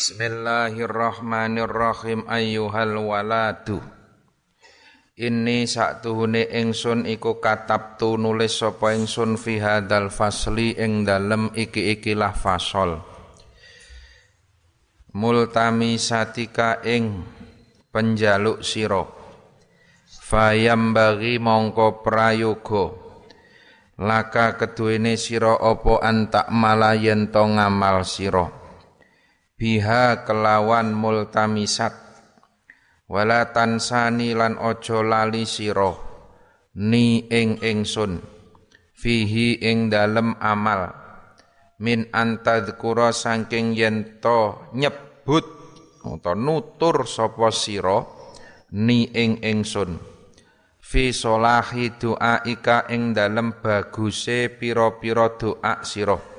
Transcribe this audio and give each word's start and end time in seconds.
Bismillahirrahmanirrahim 0.00 2.24
ayyuhal 2.24 3.04
waladu. 3.04 3.84
Ini 5.12 5.68
saktuhune 5.68 6.48
ingsun 6.48 7.04
iku 7.04 7.36
katabtu 7.36 8.16
nulis 8.16 8.64
sapa 8.64 8.96
ingsun 8.96 9.36
fi 9.36 9.60
hadzal 9.60 10.08
fasli 10.08 10.72
ing 10.72 11.04
dalem 11.04 11.52
iki-ikilah 11.52 12.32
fasol. 12.32 12.96
Multami 15.20 16.00
satika 16.00 16.80
ing 16.80 17.20
penjaluk 17.92 18.64
sira. 18.64 19.04
Fayam 20.24 20.96
bagi 20.96 21.36
mongko 21.36 22.00
prayoga. 22.00 22.88
Laka 24.00 24.56
keduwene 24.56 25.20
sira 25.20 25.60
apa 25.60 26.00
antak 26.00 26.48
malayen 26.48 27.28
ngamal 27.28 28.00
sira 28.08 28.59
Biha 29.60 30.24
kelawan 30.24 30.96
multamisat. 30.96 31.92
Wala 33.12 33.52
tansani 33.52 34.32
lan 34.32 34.56
ojo 34.56 35.04
lali 35.04 35.44
sira. 35.44 35.92
Ni 36.80 37.28
ing 37.28 37.60
ingsun. 37.60 38.24
Fihi 38.96 39.60
ing 39.60 39.92
dalem 39.92 40.32
amal. 40.40 40.96
Min 41.76 42.08
antadzkura 42.08 43.12
saking 43.12 43.76
yen 43.76 44.16
to 44.24 44.72
nyebut 44.72 45.44
utawa 46.08 46.40
nutur 46.40 47.04
sapa 47.04 47.52
sira 47.52 48.00
ni 48.72 49.12
ing 49.12 49.44
ingsun. 49.44 50.00
Fi 50.80 51.12
solahi 51.12 52.00
doa 52.00 52.40
ika 52.48 52.88
ing 52.88 53.12
dalem 53.12 53.60
baguse 53.60 54.48
pira-pira 54.56 55.36
doa 55.36 55.84
sira 55.84 56.29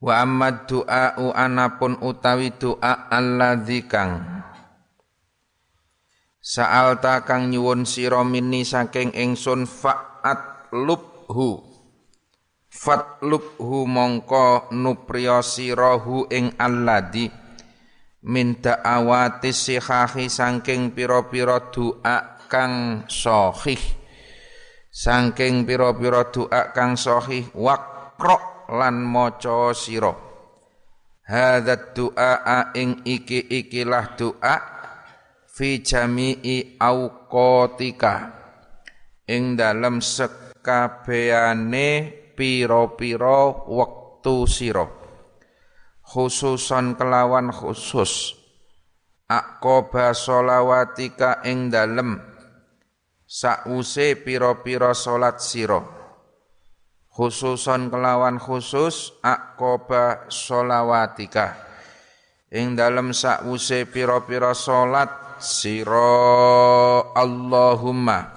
wa 0.00 0.12
amma 0.20 0.66
doa 0.68 1.16
anapun 1.32 2.00
utawi 2.00 2.52
doa 2.56 3.08
alladzi 3.08 3.84
kang 3.88 4.36
Sa'alta 6.46 7.26
kang 7.26 7.50
nyuwun 7.50 7.82
sira 7.82 8.22
minni 8.22 8.62
saking 8.62 9.10
ingsun 9.18 9.66
fa'at 9.66 10.70
lubhu. 10.70 11.58
Fat 12.70 13.18
lubhu 13.26 13.82
mongko 13.82 14.70
nupriya 14.70 15.42
sirahu 15.42 16.30
ing 16.30 16.54
alladhi 16.54 17.26
min 18.30 18.62
da'awati 18.62 19.50
sihahi 19.50 20.30
saking 20.30 20.94
pira-pira 20.94 21.66
doa 21.74 22.46
kang 22.46 23.02
sahih. 23.10 23.82
Saking 24.86 25.66
pira-pira 25.66 26.30
doa 26.30 26.70
kang 26.70 26.94
sahih 26.94 27.50
waqra 27.58 28.55
lan 28.70 29.02
maca 29.02 29.70
sira. 29.74 30.12
Hadza 31.26 31.90
du'a 31.90 32.70
ing 32.78 33.02
iki 33.02 33.50
ikilah 33.50 34.14
doa 34.14 34.56
fi 35.50 35.82
jami'i 35.82 36.78
auqatika. 36.78 38.14
Ing 39.26 39.58
dalem 39.58 39.98
sekabehane 39.98 41.90
pira-pira 42.38 43.66
wektu 43.66 44.46
sira. 44.46 44.86
Khususan 46.06 46.94
kelawan 46.94 47.50
khusus. 47.50 48.38
Aqaba 49.26 50.14
sholawatika 50.14 51.42
ing 51.42 51.74
dalem. 51.74 52.22
Sause 53.26 54.14
pira-pira 54.22 54.94
salat 54.94 55.42
sira 55.42 55.95
khususan 57.16 57.88
kelawan 57.88 58.36
khusus 58.36 59.16
aqaba 59.24 60.28
sholawatika 60.28 61.56
ing 62.52 62.76
dalem 62.76 63.16
sause 63.16 63.88
pira-pira 63.88 64.52
salat 64.52 65.40
siro 65.40 67.08
Allahumma. 67.16 68.36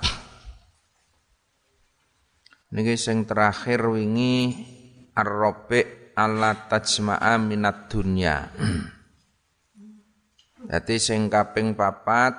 Niki 2.70 2.96
sing 2.96 3.28
terakhir 3.28 3.84
wingi 3.84 4.56
ar-rabi 5.12 6.14
ala 6.16 6.70
tajma'a 6.70 7.36
minat 7.36 7.92
dunya. 7.92 8.48
Dadi 10.70 10.96
sing 11.02 11.28
kaping 11.34 11.74
papat 11.74 12.38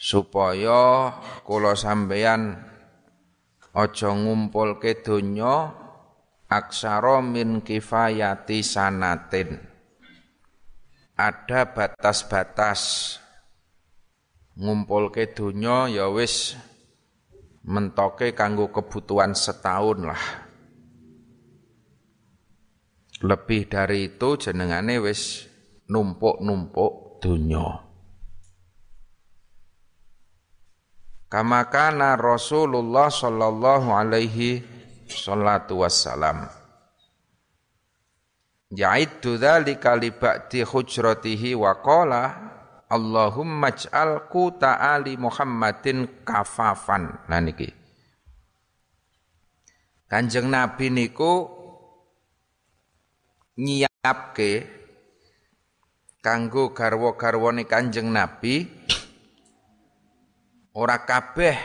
supaya 0.00 1.12
kula 1.44 1.76
sampeyan 1.76 2.73
aja 3.74 4.10
ngumpulke 4.14 5.02
donya 5.02 5.74
aksara 6.46 7.18
min 7.20 7.60
kifayati 7.60 8.62
sanatin 8.62 9.58
ada 11.14 11.70
batas-batas 11.70 12.80
ngumpulke 14.54 15.34
donya 15.34 15.90
ya 15.90 16.06
wis 16.10 16.54
mentoke 17.64 18.36
kanggo 18.36 18.68
kebutuhan 18.68 19.32
setahun 19.32 19.98
lah. 20.04 20.24
Lebih 23.24 23.72
dari 23.72 24.12
itu 24.12 24.36
jenengane 24.36 25.00
wis 25.00 25.48
numpuk-numpuk 25.88 27.24
donya. 27.24 27.83
Kama 31.34 31.66
kana 31.66 32.14
Rasulullah 32.14 33.10
sallallahu 33.10 33.90
alaihi 33.90 34.62
salatu 35.10 35.82
wassalam. 35.82 36.46
Ya'iddu 38.70 39.42
dzalika 39.42 39.98
li 39.98 40.14
ba'di 40.14 40.62
hujratihi 40.62 41.58
wa 41.58 41.74
qala 41.82 42.22
Allahumma 42.86 43.74
ij'alku 43.74 44.62
ta'ali 44.62 45.18
Muhammadin 45.18 46.22
kafafan. 46.22 47.26
Nah 47.26 47.42
niki. 47.42 47.66
Kanjeng 50.06 50.46
Nabi 50.46 50.86
niku 50.94 51.50
nyiapke 53.58 54.70
kanggo 56.22 56.70
garwa-garwane 56.70 57.66
Kanjeng 57.66 58.14
Nabi 58.14 58.70
ora 60.74 61.06
kabeh 61.06 61.56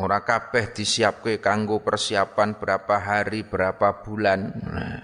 ora 0.00 0.24
kabeh 0.24 0.72
disiapke 0.72 1.40
kanggo 1.44 1.84
persiapan 1.84 2.56
berapa 2.56 2.96
hari 2.96 3.44
berapa 3.44 4.00
bulan. 4.04 4.40
Nah. 4.64 5.00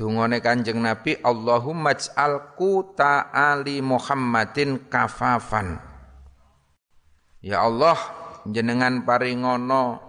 Dungane 0.00 0.40
Kanjeng 0.40 0.80
Nabi 0.80 1.20
Allahumma 1.20 1.92
ij'alku 1.92 2.96
ta'ali 2.96 3.84
Muhammadin 3.84 4.88
kafafan. 4.88 5.76
Ya 7.44 7.60
Allah, 7.60 8.00
jenengan 8.48 9.04
paringono 9.04 10.00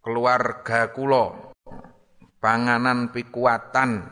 keluarga 0.00 0.96
kula 0.96 1.52
panganan 2.40 3.12
pikuatan 3.12 4.08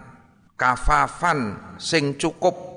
kafafan 0.60 1.72
sing 1.80 2.20
cukup. 2.20 2.71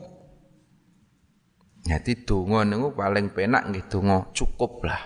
Jadi 1.85 2.25
donga 2.25 2.65
niku 2.65 2.97
paling 2.97 3.29
penak 3.29 3.69
nggih 3.69 3.85
cukup 4.33 4.81
lah. 4.89 5.01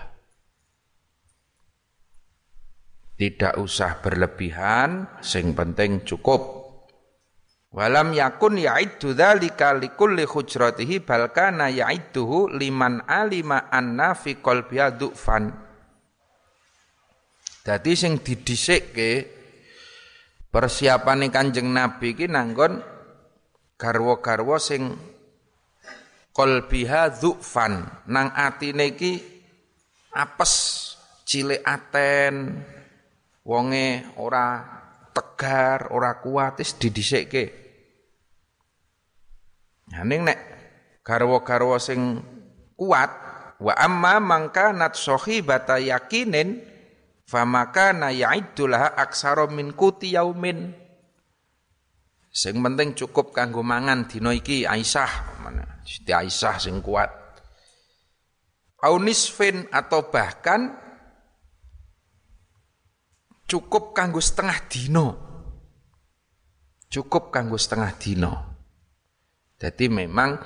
Tidak 3.20 3.60
usah 3.60 4.00
berlebihan, 4.00 5.20
sing 5.20 5.52
penting 5.52 6.08
cukup. 6.08 6.56
Walam 7.70 8.16
yakun 8.16 8.56
ya'iddu 8.56 9.12
dzalika 9.12 9.76
likulli 9.76 10.24
hujratihi 10.24 11.04
bal 11.04 11.28
kana 11.30 11.68
ya'idduhu 11.68 12.48
liman 12.56 13.04
alima 13.04 13.68
anna 13.68 14.16
fi 14.16 14.40
qalbiha 14.40 14.96
du'fan. 14.96 15.52
Dadi 17.60 17.92
sing 17.92 18.24
didhisikke 18.24 19.28
persiapane 20.48 21.28
Kanjeng 21.28 21.68
Nabi 21.70 22.16
iki 22.16 22.24
nanggon 22.24 22.80
garwa-garwa 23.76 24.56
sing 24.56 24.96
qalbiha 26.40 27.20
du'fan 27.20 27.84
nang 28.08 28.32
atine 28.32 28.96
iki 28.96 29.20
apes 30.16 30.54
cilik 31.28 31.60
aten 31.60 32.64
wonge 33.44 34.08
ora 34.16 34.64
tegar, 35.12 35.92
ora 35.92 36.16
kuat 36.16 36.64
wis 36.64 36.72
didhisikke. 36.80 37.44
Nah 39.92 40.00
ning 40.08 40.24
nek 40.24 40.38
garwa-garwa 41.04 41.76
sing 41.76 42.24
kuat 42.72 43.10
wa 43.60 43.76
amma 43.76 44.16
mangka 44.16 44.72
nat 44.72 44.96
sahibata 44.96 45.76
yakinin 45.76 46.56
famaka 47.28 47.92
na 47.92 48.08
ya'iddulaha 48.08 48.96
aksara 48.96 49.44
min 49.52 49.76
kuti 49.76 50.16
yaumin. 50.16 50.72
Sing 52.30 52.62
penting 52.62 52.94
cukup 52.94 53.34
kanggo 53.34 53.66
mangan 53.66 54.06
dina 54.06 54.30
iki 54.30 54.62
Aisyah, 54.62 55.42
mana? 55.42 55.82
Siti 55.82 56.14
Aisyah 56.14 56.56
sing 56.62 56.78
kuat. 56.78 57.10
Aunisfin 58.80 59.68
atau 59.68 60.08
bahkan 60.08 60.72
cukup 63.50 63.92
kanggo 63.92 64.22
setengah 64.22 64.58
dino 64.70 65.30
cukup 66.90 67.30
kanggo 67.30 67.56
setengah 67.56 67.94
dino. 67.96 68.32
Jadi 69.56 69.86
memang 69.86 70.36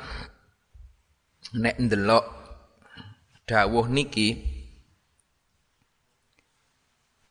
nek 1.56 1.76
ndelok 1.80 2.24
dawuh 3.48 3.88
niki 3.88 4.28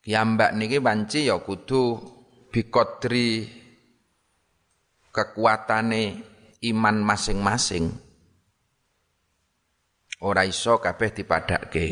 kiambak 0.03 0.51
niki 0.57 0.77
banci 0.81 1.29
ya 1.29 1.39
kudu 1.39 2.01
bikodri 2.49 3.62
kekuatane 5.13 6.25
iman 6.65 6.97
masing-masing 7.05 7.93
ora 10.23 10.47
iso 10.47 10.79
kabeh 10.81 11.13
dipadake. 11.13 11.87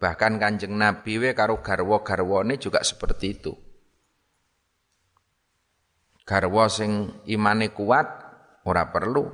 Bahkan 0.00 0.36
Kanjeng 0.42 0.74
Nabi 0.74 1.16
we 1.22 1.30
karo 1.32 1.62
garwa-garwane 1.62 2.58
juga 2.58 2.82
seperti 2.82 3.26
itu. 3.30 3.52
Garwa 6.24 6.66
sing 6.72 7.22
imane 7.28 7.70
kuat 7.70 8.08
ora 8.64 8.88
perlu 8.88 9.28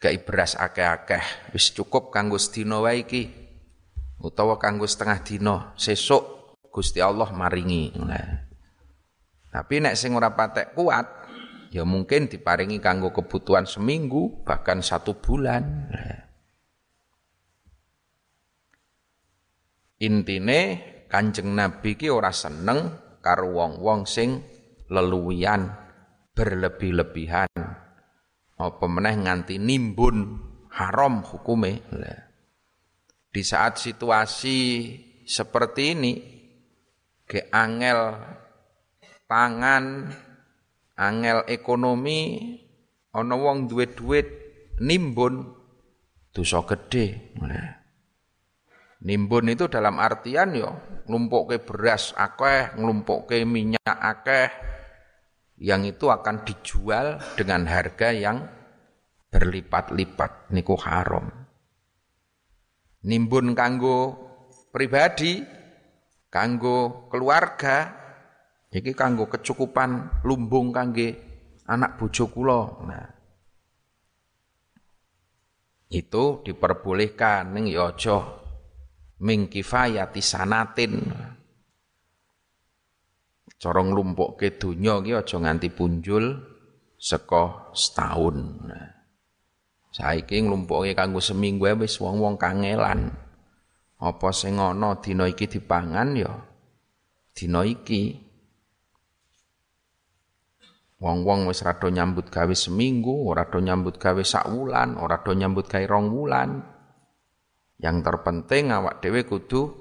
gak 0.00 0.16
beras 0.24 0.56
akeh-akeh, 0.56 1.52
wis 1.52 1.72
cukup 1.76 2.08
kanggo 2.08 2.40
sedina 2.40 2.80
wae 2.80 3.04
iki. 3.04 3.24
Utawa 4.20 4.60
kanggo 4.60 4.84
setengah 4.84 5.20
dina, 5.24 5.56
sesuk 5.76 6.56
Gusti 6.68 7.00
Allah 7.00 7.28
maringi. 7.32 7.96
Nah. 8.00 8.48
Tapi 9.48 9.80
nek 9.80 9.96
sing 9.96 10.12
ora 10.12 10.32
patek 10.32 10.76
kuat, 10.76 11.19
ya 11.70 11.86
mungkin 11.86 12.26
diparingi 12.26 12.82
kanggo 12.82 13.14
kebutuhan 13.14 13.64
seminggu 13.64 14.42
bahkan 14.42 14.82
satu 14.82 15.16
bulan. 15.22 15.90
Intine 20.00 20.60
Kanjeng 21.10 21.52
Nabi 21.54 21.98
ki 21.98 22.08
ora 22.10 22.30
seneng 22.30 22.94
karo 23.20 23.52
wong-wong 23.52 24.06
sing 24.06 24.42
leluwian 24.90 25.70
berlebih-lebihan. 26.34 27.50
Apa 28.60 28.86
meneh 28.86 29.16
nganti 29.18 29.56
nimbun 29.58 30.38
haram 30.72 31.20
hukume. 31.26 31.84
Di 33.30 33.42
saat 33.46 33.78
situasi 33.78 34.58
seperti 35.26 35.82
ini 35.94 36.12
ke 37.26 37.46
angel 37.54 38.18
pangan, 39.30 40.10
angel 41.00 41.48
ekonomi, 41.48 42.52
ana 43.16 43.34
wong 43.34 43.72
duwe 43.72 43.88
duit 43.88 44.28
nimbun 44.84 45.48
dosa 46.36 46.60
gedhe. 46.68 47.32
Nah. 47.40 47.80
Nimbun 49.00 49.48
itu 49.48 49.64
dalam 49.72 49.96
artian 49.96 50.52
yo 50.52 50.76
ke 51.08 51.56
beras 51.64 52.12
akeh, 52.12 52.76
ke 53.24 53.48
minyak 53.48 53.96
akeh 53.96 54.52
yang 55.56 55.88
itu 55.88 56.12
akan 56.12 56.44
dijual 56.44 57.16
dengan 57.32 57.64
harga 57.64 58.12
yang 58.12 58.44
berlipat-lipat 59.32 60.52
niku 60.52 60.76
haram. 60.76 61.32
Nimbun 63.00 63.56
kanggo 63.56 64.20
pribadi, 64.68 65.40
kanggo 66.28 67.08
keluarga, 67.08 67.99
iki 68.70 68.94
kanggo 68.94 69.26
kecukupan 69.26 70.22
lumbung 70.22 70.70
kangge 70.70 71.18
anak 71.66 71.98
bojo 71.98 72.30
kula. 72.30 72.62
Nah, 72.86 73.06
itu 75.90 76.24
diperbolehkan. 76.46 77.54
Ning 77.54 77.70
ya 77.70 77.90
aja 77.90 78.22
min 79.22 79.50
kifayati 79.50 80.22
sanatin. 80.22 80.94
Cara 83.60 83.84
nglumpukke 83.84 84.56
donya 84.56 85.04
ki 85.04 85.12
aja 85.12 85.36
nganti 85.36 85.68
punjul 85.68 86.32
saka 86.96 87.74
setahun. 87.76 88.36
Nah, 88.64 88.88
saiki 89.92 90.40
nglumpukke 90.40 90.96
kanggo 90.96 91.20
seminggu 91.20 91.68
wis 91.82 92.00
wong-wong 92.00 92.40
kangelan. 92.40 93.12
Apa 94.00 94.32
sing 94.32 94.56
ana 94.56 94.96
dina 94.96 95.28
iki 95.28 95.44
dipangan 95.44 96.16
ya 96.16 96.32
dina 97.36 97.68
iki 97.68 98.29
Wong-wong 101.00 101.48
wis 101.48 101.64
rada 101.64 101.88
nyambut 101.88 102.28
gawe 102.28 102.52
seminggu, 102.52 103.24
ora 103.24 103.48
do 103.48 103.56
nyambut 103.56 103.96
gawe 103.96 104.20
sak 104.20 104.52
wulan, 104.52 105.00
ora 105.00 105.24
do 105.24 105.32
nyambut 105.32 105.64
gawe 105.64 105.88
rong 105.88 106.12
wulan. 106.12 106.60
Yang 107.80 107.96
terpenting 108.04 108.68
awak 108.68 109.00
dhewe 109.00 109.24
kudu 109.24 109.72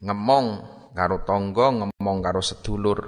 ngemong 0.00 0.46
karo 0.96 1.20
tangga, 1.28 1.84
ngemong 1.84 2.18
karo 2.24 2.40
sedulur. 2.40 3.00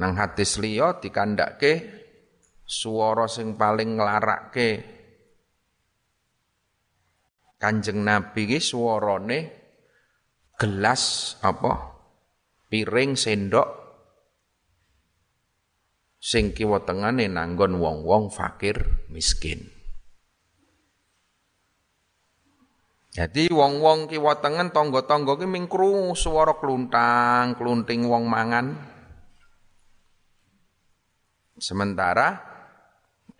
Nang 0.00 0.16
hadis 0.16 0.56
liya 0.56 0.96
dikandhake 0.96 1.72
swara 2.64 3.28
sing 3.28 3.60
paling 3.60 4.00
nglarakke 4.00 4.80
Kanjeng 7.60 8.00
Nabi 8.00 8.48
ki 8.48 8.56
swarane 8.56 9.59
gelas 10.60 11.34
apa 11.40 11.96
piring 12.68 13.16
sendok 13.16 13.80
sing 16.20 16.52
kiwa 16.52 16.84
tengane 16.84 17.32
nanggon 17.32 17.80
wong-wong 17.80 18.28
fakir 18.28 19.08
miskin. 19.08 19.72
Jadi 23.10 23.50
wong-wong 23.50 24.06
kiwa 24.06 24.38
tengen 24.38 24.70
tangga-tangga 24.70 25.34
ki 25.40 25.48
ming 25.48 25.66
krungu 25.66 26.14
swara 26.14 26.54
kluntang, 26.60 27.58
klunting 27.58 28.06
wong 28.06 28.28
mangan. 28.28 28.76
Sementara 31.58 32.38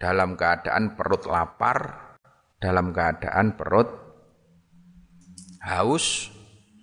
dalam 0.01 0.35
keadaan 0.35 0.99
perut 0.99 1.23
lapar, 1.29 1.79
dalam 2.59 2.91
keadaan 2.91 3.55
perut 3.55 3.89
haus, 5.63 6.35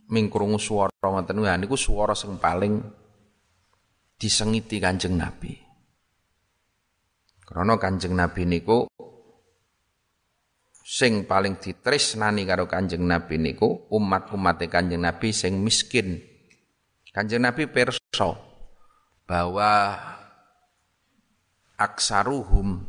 ming 0.08 0.32
krungu 0.32 0.60
swara 0.60 0.92
ngoten 1.04 1.44
niku 1.60 1.76
swara 1.76 2.16
sing 2.16 2.40
paling 2.40 2.80
disengiti 4.18 4.82
Kanjeng 4.82 5.14
Nabi. 5.20 5.54
Karena 7.48 7.80
Kanjeng 7.80 8.16
Nabi 8.18 8.44
niku 8.44 8.88
sing 10.88 11.28
paling 11.28 11.60
ditresnani 11.60 12.48
karo 12.48 12.66
Kanjeng 12.66 13.04
Nabi 13.04 13.36
niku 13.38 13.88
umat-umat 13.92 14.64
Kanjeng 14.68 15.04
Nabi 15.04 15.36
sing 15.36 15.60
miskin. 15.60 16.24
Kanjeng 17.12 17.44
Nabi 17.44 17.68
perso 17.68 18.36
bahwa 19.28 20.00
aksaruhum 21.78 22.84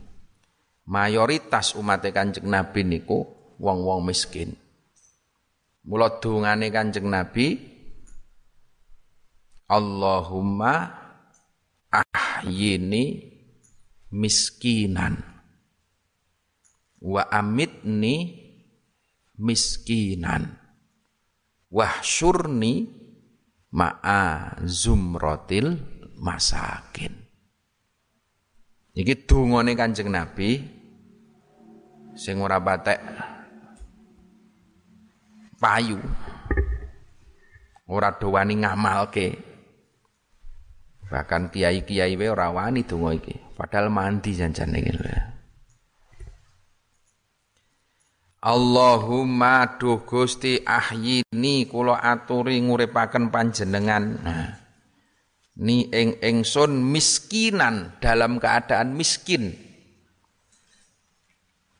mayoritas 0.87 1.75
umat 1.75 2.03
Kanjeng 2.09 2.47
Nabi 2.47 2.87
niku 2.87 3.27
wong-wong 3.59 4.07
miskin. 4.07 4.55
Mula 5.89 6.21
dungane 6.21 6.69
Kanjeng 6.69 7.09
Nabi 7.09 7.57
Allahumma 9.73 10.93
ahyini 11.89 13.25
miskinan 14.13 15.17
wa 17.01 17.25
amitni 17.33 18.37
miskinan 19.41 20.61
wahsyurni 21.73 22.89
ma'a 23.73 24.57
zumrotil 24.69 25.77
masakin. 26.21 27.17
Iki 28.93 29.25
dungane 29.25 29.73
Kanjeng 29.73 30.13
Nabi 30.13 30.61
sing 32.13 32.45
ora 32.45 32.61
payu 35.59 35.99
ora 37.91 38.15
dowani 38.17 38.63
ngamalke 38.63 39.49
Bahkan 41.09 41.49
kiai-kiai 41.49 42.21
we 42.21 42.29
ora 42.29 42.53
wani 42.53 42.85
donga 42.85 43.17
iki, 43.17 43.33
padahal 43.57 43.89
mandi 43.89 44.37
janjane 44.37 44.77
iki. 44.77 44.93
Allahumma 48.45 49.81
duh 49.81 50.05
Gusti 50.05 50.63
ahyini 50.63 51.65
kula 51.67 51.99
aturi 51.99 52.61
nguripaken 52.61 53.33
panjenengan. 53.33 54.05
Nah, 54.21 54.53
ni 55.65 55.89
ing 55.91 56.21
ingsun 56.21 56.77
miskinan 56.77 57.99
dalam 57.99 58.37
keadaan 58.39 58.95
miskin. 58.95 59.57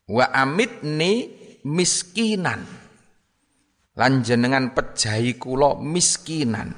Wa 0.09 0.33
amitni 0.35 1.31
miskinan. 1.69 2.65
Lan 3.99 4.23
jenengan 4.23 4.71
pejahi 4.79 5.35
kula 5.43 5.75
miskinan 5.83 6.71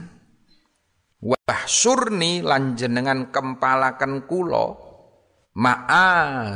wahsurni 1.21 2.41
lan 2.41 2.81
jenengan 2.81 3.29
kempalaken 3.29 4.25
kula 4.25 4.73
ma'a 5.53 6.09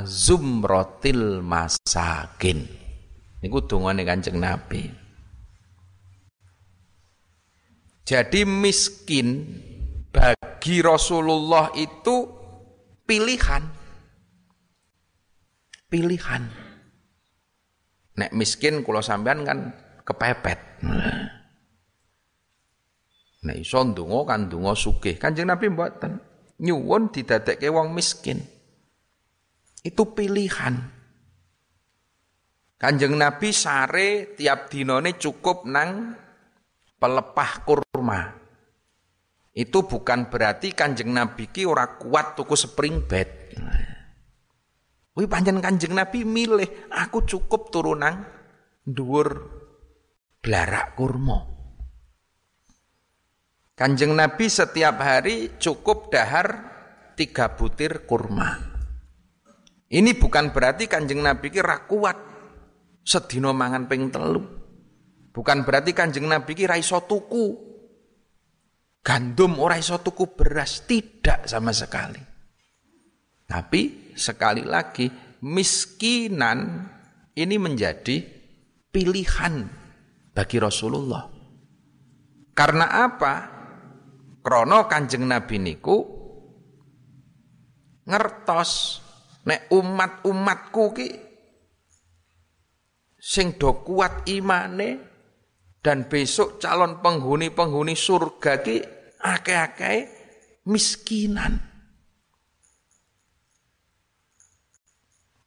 zumratil 0.09 1.45
masakin 1.45 2.65
niku 3.45 3.61
dongane 3.69 4.09
Kanjeng 4.09 4.41
Nabi 4.41 5.05
Jadi 8.05 8.45
miskin 8.45 9.49
bagi 10.13 10.85
Rasulullah 10.85 11.73
itu 11.73 12.29
pilihan. 13.09 13.65
Pilihan. 15.89 16.45
Nek 18.21 18.31
miskin 18.37 18.85
kula 18.85 19.01
sampean 19.01 19.49
kan 19.49 19.73
kepepet. 20.05 20.61
Nek 23.45 23.57
iso 23.61 23.81
ndonga 23.85 24.33
kan 24.33 24.49
ndonga 24.49 24.73
sugih. 24.73 25.17
Kanjeng 25.21 25.49
Nabi 25.49 25.69
mboten. 25.69 26.17
Nyuwun 26.61 27.13
didadekke 27.13 27.69
wong 27.69 27.93
miskin. 27.93 28.41
Itu 29.85 30.17
pilihan. 30.17 30.81
Kanjeng 32.81 33.17
Nabi 33.17 33.49
sare 33.53 34.33
tiap 34.37 34.73
dinone 34.73 35.17
cukup 35.21 35.69
nang 35.69 36.17
pelepah 36.97 37.53
kurma. 37.65 38.21
Itu 39.55 39.87
bukan 39.87 40.33
berarti 40.33 40.73
Kanjeng 40.73 41.13
Nabi 41.13 41.53
ki 41.53 41.69
ora 41.69 42.01
kuat 42.01 42.35
tuku 42.35 42.57
spring 42.57 43.05
bed. 43.05 43.45
Wih 45.15 45.31
panjang 45.31 45.63
Kanjeng 45.63 45.95
Nabi 45.95 46.27
milih 46.27 46.91
aku 46.91 47.23
cukup 47.23 47.71
turunan 47.71 48.27
dhuwur 48.83 49.63
blarak 50.45 50.93
kurma. 50.93 51.41
Kanjeng 53.75 54.13
Nabi 54.13 54.47
setiap 54.53 55.01
hari 55.01 55.57
cukup 55.57 56.13
dahar 56.13 56.47
tiga 57.17 57.57
butir 57.57 58.05
kurma. 58.05 58.61
Ini 59.89 60.15
bukan 60.21 60.53
berarti 60.53 60.85
kanjeng 60.85 61.25
Nabi 61.25 61.49
kira 61.49 61.89
kuat 61.89 62.19
sedino 63.01 63.57
mangan 63.57 63.89
ping 63.89 64.13
telu. 64.13 64.45
Bukan 65.35 65.67
berarti 65.67 65.97
kanjeng 65.97 66.29
Nabi 66.29 66.53
kira 66.55 66.77
iso 66.79 67.03
tuku 67.03 67.75
gandum 69.03 69.59
ora 69.59 69.81
iso 69.81 69.99
tuku 69.99 70.37
beras 70.37 70.85
tidak 70.87 71.49
sama 71.49 71.75
sekali. 71.75 72.21
Tapi 73.49 74.13
sekali 74.15 74.63
lagi 74.63 75.11
miskinan 75.43 76.87
ini 77.35 77.57
menjadi 77.59 78.23
pilihan 78.95 79.84
bagi 80.35 80.59
Rasulullah. 80.59 81.25
Karena 82.51 82.87
apa? 83.07 83.35
Krono 84.45 84.85
Kanjeng 84.85 85.25
Nabi 85.25 85.57
niku 85.57 85.97
ngertos 88.05 89.01
nek 89.49 89.73
umat-umatku 89.73 90.85
ki 90.93 91.09
sing 93.17 93.57
do 93.57 93.81
kuat 93.81 94.29
imane 94.29 95.01
dan 95.81 96.05
besok 96.13 96.61
calon 96.61 97.01
penghuni-penghuni 97.01 97.97
surga 97.97 98.61
ki 98.61 98.77
akeh-akeh 99.25 99.99
miskinan. 100.69 101.57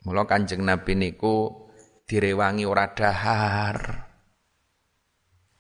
Mula 0.10 0.26
Kanjeng 0.26 0.66
Nabi 0.66 0.98
niku 0.98 1.70
direwangi 2.10 2.66
ora 2.66 2.90
dahar. 2.98 4.07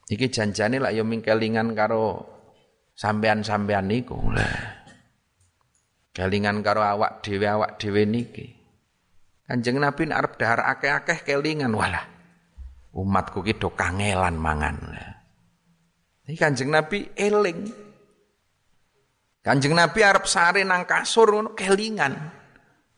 Iki 0.08 0.32
janjane 0.32 0.80
lak 0.80 0.96
yo 0.96 1.04
mingkelingan 1.04 1.76
karo 1.76 2.24
sampean-sampean 2.96 3.92
niku 3.92 4.16
lah. 4.32 4.78
Kelingan 6.16 6.66
karo 6.66 6.82
awak 6.82 7.22
dhewe 7.22 7.46
awak 7.46 7.78
dhewe 7.78 8.08
niki. 8.08 8.58
Kanjeng 9.48 9.80
Nabi 9.80 10.12
arep 10.12 10.36
dahar 10.36 10.66
akeh-akeh 10.76 11.24
kelingan 11.24 11.72
walah. 11.72 12.04
Umatku 12.92 13.46
ki 13.46 13.56
do 13.62 13.72
kangelan 13.72 14.36
mangan. 14.36 14.76
Iki 16.28 16.36
Kanjeng 16.36 16.74
Nabi 16.74 17.14
eling. 17.16 17.60
Kanjeng 19.46 19.72
Nabi 19.78 20.04
arep 20.04 20.28
sare 20.28 20.66
nang 20.68 20.84
kasur 20.84 21.32
ngono 21.32 21.56
kelingan. 21.56 22.14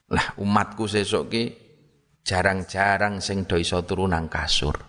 Lah 0.10 0.28
umatku 0.42 0.90
sesuk 0.90 1.30
ki 1.30 1.44
jarang-jarang 2.26 3.22
sing 3.22 3.46
do 3.46 3.60
iso 3.60 3.86
turu 3.86 4.10
nang 4.10 4.26
kasur. 4.26 4.89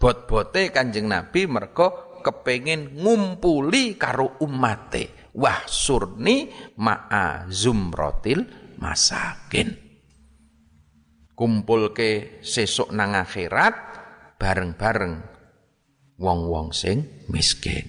Bot-bote 0.00 0.72
Kanjeng 0.72 1.12
Nabi 1.12 1.44
mergo 1.44 2.16
kepengin 2.24 2.96
ngumpuli 2.96 4.00
karo 4.00 4.40
umate 4.40 5.28
wah 5.36 5.60
surni 5.68 6.48
ma'a 6.80 7.44
zumrotil 7.52 8.48
masakin. 8.80 9.76
Kumpul 11.36 11.92
ke 11.92 12.40
sesuk 12.40 12.96
nang 12.96 13.12
akhirat 13.12 13.76
bareng-bareng 14.40 15.20
wong-wong 16.16 16.72
sing 16.72 17.28
miskin. 17.28 17.84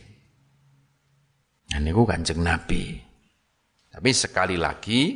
Nah 1.71 1.79
niku 1.79 2.03
kanjeng 2.03 2.43
nabi. 2.43 2.99
Tapi 3.91 4.11
sekali 4.11 4.55
lagi 4.59 5.15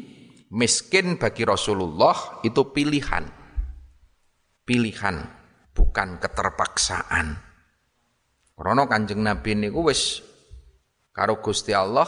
miskin 0.52 1.20
bagi 1.20 1.44
Rasulullah 1.44 2.44
itu 2.44 2.72
pilihan. 2.72 3.24
Pilihan 4.64 5.16
bukan 5.76 6.18
keterpaksaan 6.24 7.36
karena 8.56 8.84
Kanjeng 8.88 9.20
Nabi 9.20 9.52
niku 9.60 9.92
wis 9.92 10.24
karo 11.12 11.44
Gusti 11.44 11.76
Allah 11.76 12.08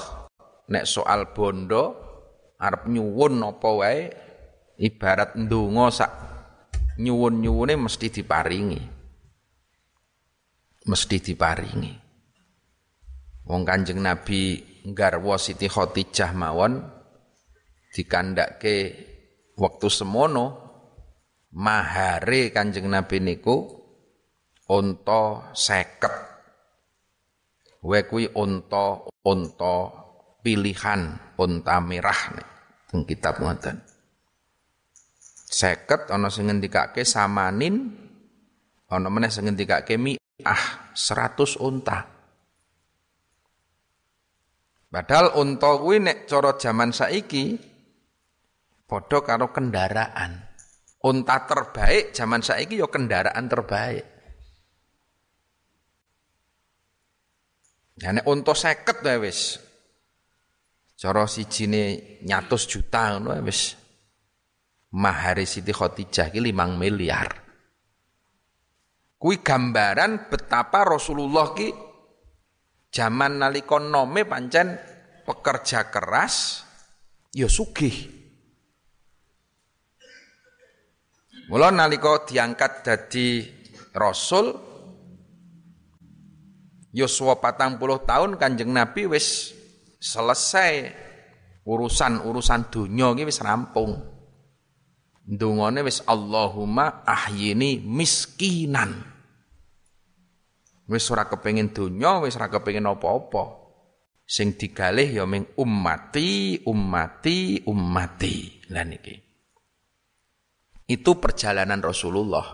nek 0.71 0.88
soal 0.88 1.36
bondo 1.36 2.07
arep 2.55 2.88
nyuwun 2.88 3.43
apa 3.43 3.69
wae 3.75 4.01
ibarat 4.79 5.36
ndonga 5.36 5.91
sak 5.91 6.12
nyuwun-nyuwune 6.97 7.77
mesti 7.77 8.09
diparingi. 8.09 8.81
Mesti 10.88 11.17
diparingi. 11.21 11.93
Wong 13.47 13.63
Kanjeng 13.63 14.01
Nabi 14.01 14.59
nggarwa 14.88 15.39
Siti 15.39 15.67
Khadijah 15.67 16.31
mawon 16.36 16.83
dikandake 17.95 18.75
waktu 19.55 19.88
semono 19.88 20.66
mahare 21.56 22.51
Kanjeng 22.51 22.92
Nabi 22.92 23.24
niku 23.24 23.68
unta 24.68 25.51
seket 25.56 26.27
Wae 27.88 28.04
kuwi 28.04 28.27
unta 28.36 29.06
unta 29.24 29.75
pilihan 30.44 31.16
unta 31.38 31.77
merah 31.80 32.22
nih 32.34 32.48
teng 32.89 33.06
kitab 33.06 33.38
ngoten. 33.39 33.80
Seket 35.48 36.12
ana 36.12 36.27
sing 36.27 36.50
ngendikake 36.50 37.06
samanin 37.08 37.96
ana 38.92 39.08
meneh 39.08 39.32
sing 39.32 39.48
ngendikake 39.48 39.96
ah 40.44 40.92
100 40.92 41.63
unta. 41.63 42.12
Padahal 44.88 45.38
unta 45.38 45.70
kuwi 45.77 46.01
nek 46.01 46.25
cara 46.25 46.58
jaman 46.58 46.89
saiki 46.89 47.60
padha 48.89 49.22
karo 49.22 49.54
kendaraan. 49.54 50.47
Unta 50.98 51.46
terbaik 51.46 52.10
zaman 52.10 52.42
saiki 52.42 52.82
ya 52.82 52.89
kendaraan 52.89 53.46
terbaik. 53.46 54.06
Ya 58.01 58.13
nek 58.13 58.25
unta 58.25 58.54
50 58.54 59.06
wae 59.06 59.18
wis. 59.22 59.62
Cara 60.98 61.30
sijine 61.30 62.18
nyatus 62.25 62.66
juta 62.66 63.13
ngono 63.13 63.38
wis. 63.46 63.77
Mahari 64.98 65.46
Siti 65.46 65.70
Khadijah 65.70 66.34
ki 66.34 66.42
5 66.42 66.54
miliar. 66.77 67.30
Kui 69.18 69.42
gambaran 69.42 70.30
betapa 70.30 70.86
Rasulullah 70.86 71.54
ki 71.54 71.70
zaman 72.89 73.42
nalika 73.42 73.77
nome 73.82 74.25
pancen 74.25 74.77
pekerja 75.25 75.89
keras 75.94 76.66
ya 77.34 77.46
sugih. 77.46 78.16
Mula 81.48 81.72
nalika 81.72 82.27
diangkat 82.27 82.84
dadi 82.84 83.39
rasul 83.96 84.51
Yosua 86.92 87.38
patang 87.38 87.77
puluh 87.77 88.01
tahun 88.04 88.42
kanjeng 88.42 88.74
Nabi 88.74 89.06
wis 89.06 89.54
selesai 90.01 90.92
urusan-urusan 91.68 92.74
dunia 92.74 93.13
ini 93.13 93.27
wis 93.27 93.38
rampung. 93.44 94.01
Dungane 95.27 95.84
wis 95.84 96.01
Allahumma 96.08 97.04
ahyini 97.04 97.84
miskinan. 97.84 99.04
Wis 100.88 101.12
ora 101.12 101.27
kepengin 101.27 101.75
dunya, 101.75 102.24
wis 102.24 102.39
ora 102.39 102.48
kepengin 102.48 102.88
apa-apa. 102.88 103.68
Sing 104.24 104.56
digalih 104.56 105.22
ya 105.22 105.27
ming 105.27 105.54
ummati, 105.60 106.63
ummati, 106.63 107.68
ummati. 107.68 108.36
Lah 108.72 108.88
niki. 108.88 109.26
Itu 110.88 111.20
perjalanan 111.20 111.84
Rasulullah. 111.84 112.48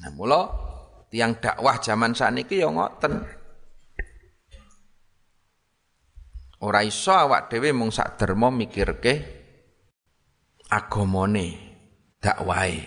Nah, 0.00 0.10
mula 0.12 0.40
tiang 1.08 1.36
dakwah 1.40 1.80
zaman 1.80 2.12
saniki 2.12 2.60
ya 2.60 2.68
ngoten. 2.68 3.40
Ora 6.60 6.84
iso 6.84 7.12
awak 7.12 7.48
dhewe 7.48 7.72
mung 7.72 7.88
sak 7.88 8.20
derma 8.20 8.52
mikirke 8.52 9.14
agamane 10.68 11.46
dakwahe. 12.20 12.84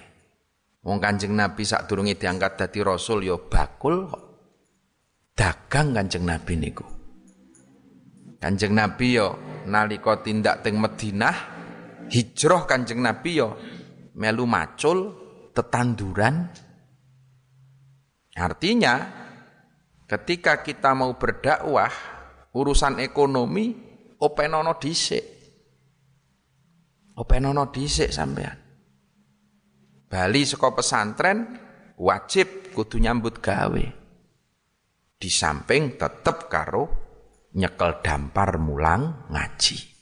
Wong 0.86 1.01
Kanjeng 1.01 1.34
Nabi 1.34 1.65
sadurunge 1.65 2.13
diangkat 2.13 2.60
dadi 2.60 2.86
rasul 2.86 3.25
ya 3.25 3.38
bakul. 3.38 4.13
Dagang 5.34 5.89
Kanjeng 5.98 6.22
Nabi 6.22 6.53
niku. 6.53 6.86
Kanjeng 8.38 8.77
Nabi 8.77 9.18
ya 9.18 9.34
nalika 9.65 10.22
tindak 10.22 10.62
teng 10.62 10.77
Madinah 10.77 11.52
hijrah 12.13 12.70
Kanjeng 12.70 13.01
Nabi 13.01 13.41
ya 13.41 13.50
melu 14.13 14.46
macul 14.46 15.10
tetanduran. 15.58 16.53
Artinya 18.38 18.96
ketika 20.05 20.62
kita 20.62 20.93
mau 20.93 21.17
berdakwah 21.17 21.89
urusan 22.53 23.01
ekonomi 23.01 23.74
openono 24.22 24.77
dhisik. 24.77 25.25
Openono 27.17 27.70
dhisik 27.74 28.10
sampean. 28.13 28.58
Bali 30.10 30.46
saka 30.46 30.70
pesantren 30.74 31.58
wajib 31.98 32.74
kudu 32.74 33.01
nyambut 33.01 33.41
gawe. 33.41 33.86
Di 35.17 35.29
samping 35.29 35.98
tetep 35.98 36.50
karo 36.50 36.84
nyekel 37.53 38.01
dampar 38.01 38.58
mulang 38.58 39.29
ngaji. 39.29 39.92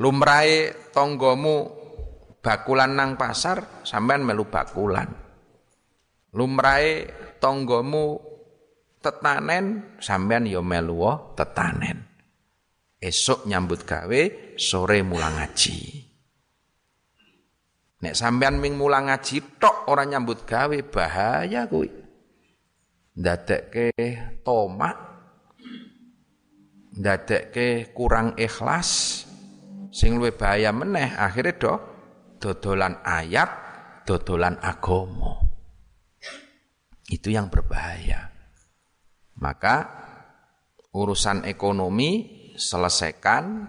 Lumrahe 0.00 0.72
tonggomu 0.88 1.68
bakulan 2.40 2.96
nang 2.96 3.20
pasar, 3.20 3.84
sampean 3.84 4.24
melu 4.24 4.48
bakulan. 4.48 5.08
Lumrahe 6.32 7.12
tonggomu 7.36 8.16
tetanen, 9.04 9.98
sampean 10.00 10.48
ya 10.48 10.64
melu 10.64 11.36
tetanen. 11.36 12.08
Esok 13.02 13.44
nyambut 13.50 13.84
gawe, 13.84 14.22
sore 14.56 15.04
mulang 15.04 15.36
ngaji. 15.36 15.78
Nek 18.02 18.14
sampean 18.18 18.58
ming 18.58 18.74
mulang 18.80 19.12
ngaji 19.12 19.60
tok 19.60 19.86
ora 19.92 20.02
nyambut 20.08 20.48
gawe 20.48 20.78
bahaya 20.88 21.68
kuwi. 21.68 21.90
Ndadekke 23.18 23.92
tomak. 24.40 24.96
Ndadekke 26.96 27.92
kurang 27.92 28.34
ikhlas. 28.40 29.22
Sing 29.92 30.16
luwih 30.16 30.32
bahaya 30.32 30.72
meneh 30.72 31.12
akhirnya 31.12 31.52
do 31.60 31.72
dodolan 32.40 32.96
ayat, 33.04 33.50
dodolan 34.08 34.56
agama. 34.64 35.36
Itu 37.12 37.28
yang 37.28 37.52
berbahaya. 37.52 38.32
Maka 39.36 39.84
urusan 40.96 41.44
ekonomi 41.44 42.40
selesaikan 42.56 43.68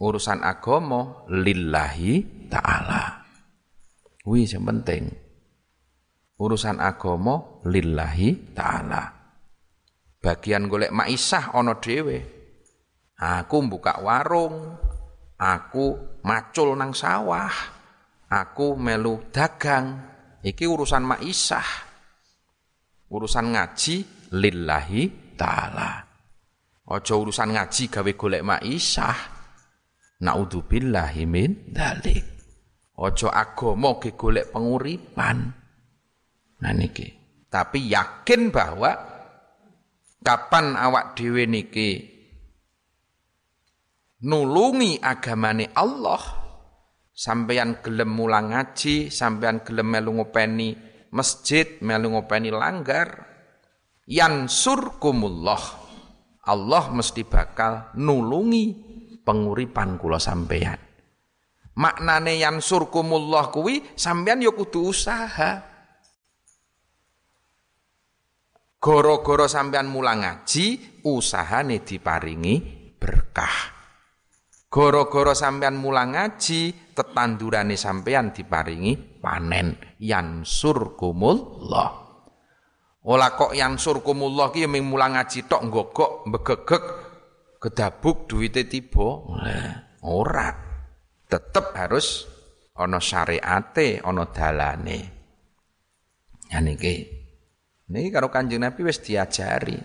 urusan 0.00 0.40
agama 0.40 1.28
lillahi 1.28 2.48
ta'ala. 2.48 3.28
Wih 4.24 4.48
yang 4.48 4.64
penting. 4.64 5.12
Urusan 6.40 6.80
agama 6.80 7.60
lillahi 7.68 8.56
ta'ala. 8.56 9.04
Bagian 10.20 10.66
golek 10.66 10.96
maisah 10.96 11.52
ono 11.56 11.76
dewe. 11.76 12.18
Aku 13.16 13.64
buka 13.64 13.96
warung, 14.04 14.76
aku 15.36 16.18
macul 16.24 16.72
nang 16.76 16.96
sawah, 16.96 17.52
aku 18.28 18.76
melu 18.76 19.28
dagang. 19.32 20.16
Iki 20.46 20.62
urusan 20.62 21.02
maisah. 21.02 21.68
Urusan 23.10 23.54
ngaji 23.54 23.94
lillahi 24.34 25.34
ta'ala. 25.34 25.90
Ojo 26.86 27.14
urusan 27.26 27.50
ngaji 27.54 27.82
gawe 27.90 28.12
golek 28.14 28.46
maisah. 28.46 29.18
Naudzubillahi 30.22 31.22
min 31.26 31.74
dalik. 31.74 32.24
Ojo 32.96 33.26
agama 33.28 33.98
ge 33.98 34.14
golek 34.14 34.54
penguripan. 34.54 35.38
Nah 36.62 36.72
niki. 36.72 37.10
Tapi 37.50 37.90
yakin 37.90 38.54
bahwa 38.54 38.90
kapan 40.22 40.78
awak 40.78 41.18
dhewe 41.18 41.46
niki 41.46 42.15
nulungi 44.26 44.98
agamane 44.98 45.70
Allah, 45.70 46.18
sampeyan 47.14 47.78
gelem 47.78 48.10
mulang 48.10 48.50
ngaji, 48.50 49.08
sampeyan 49.08 49.62
gelem 49.62 49.86
melu 49.86 50.18
ngopeni 50.18 50.74
masjid, 51.14 51.78
melu 51.80 52.18
ngopeni 52.18 52.50
langgar, 52.50 53.22
yansurkumullah. 54.10 55.86
Allah 56.46 56.84
mesti 56.94 57.26
bakal 57.26 57.94
nulungi 57.98 58.64
penguripan 59.22 59.98
kula 59.98 60.18
sampeyan. 60.18 60.78
Maknane 61.76 62.38
yang 62.38 62.62
surkumullah 62.62 63.50
kuwi 63.50 63.98
sampean 63.98 64.40
ya 64.40 64.54
kudu 64.54 64.90
usaha. 64.94 65.74
Goro-goro 68.78 69.50
sampean 69.50 69.90
mulang 69.90 70.22
ngaji, 70.22 71.02
usahane 71.02 71.82
diparingi 71.82 72.54
berkah. 72.94 73.75
Goro-goro 74.66 75.30
sampean 75.30 75.78
mulang 75.78 76.18
ngaji, 76.18 76.92
tetandurane 76.92 77.78
sampean 77.78 78.34
diparingi 78.34 79.22
panen. 79.22 79.78
Yansurkumullah. 80.02 81.90
Ola 83.06 83.28
kok 83.38 83.54
yansurkumullah 83.54 84.50
ki 84.50 84.66
ming 84.66 84.82
mulang 84.90 85.14
ngaji 85.14 85.46
tok 85.46 85.62
nggogok 85.70 86.26
begegek 86.26 86.84
kedabuk 87.62 88.26
duwite 88.26 88.66
tiba. 88.66 89.22
Ora 90.02 90.50
tetap 91.30 91.70
harus 91.78 92.26
ono 92.74 92.98
syariate, 92.98 94.02
ono 94.02 94.26
dalane. 94.34 94.98
Ya 96.50 96.58
niki. 96.58 96.94
Niki 97.86 98.10
karo 98.10 98.26
Kanjeng 98.34 98.66
Nabi 98.66 98.82
wis 98.82 98.98
diajari. 98.98 99.78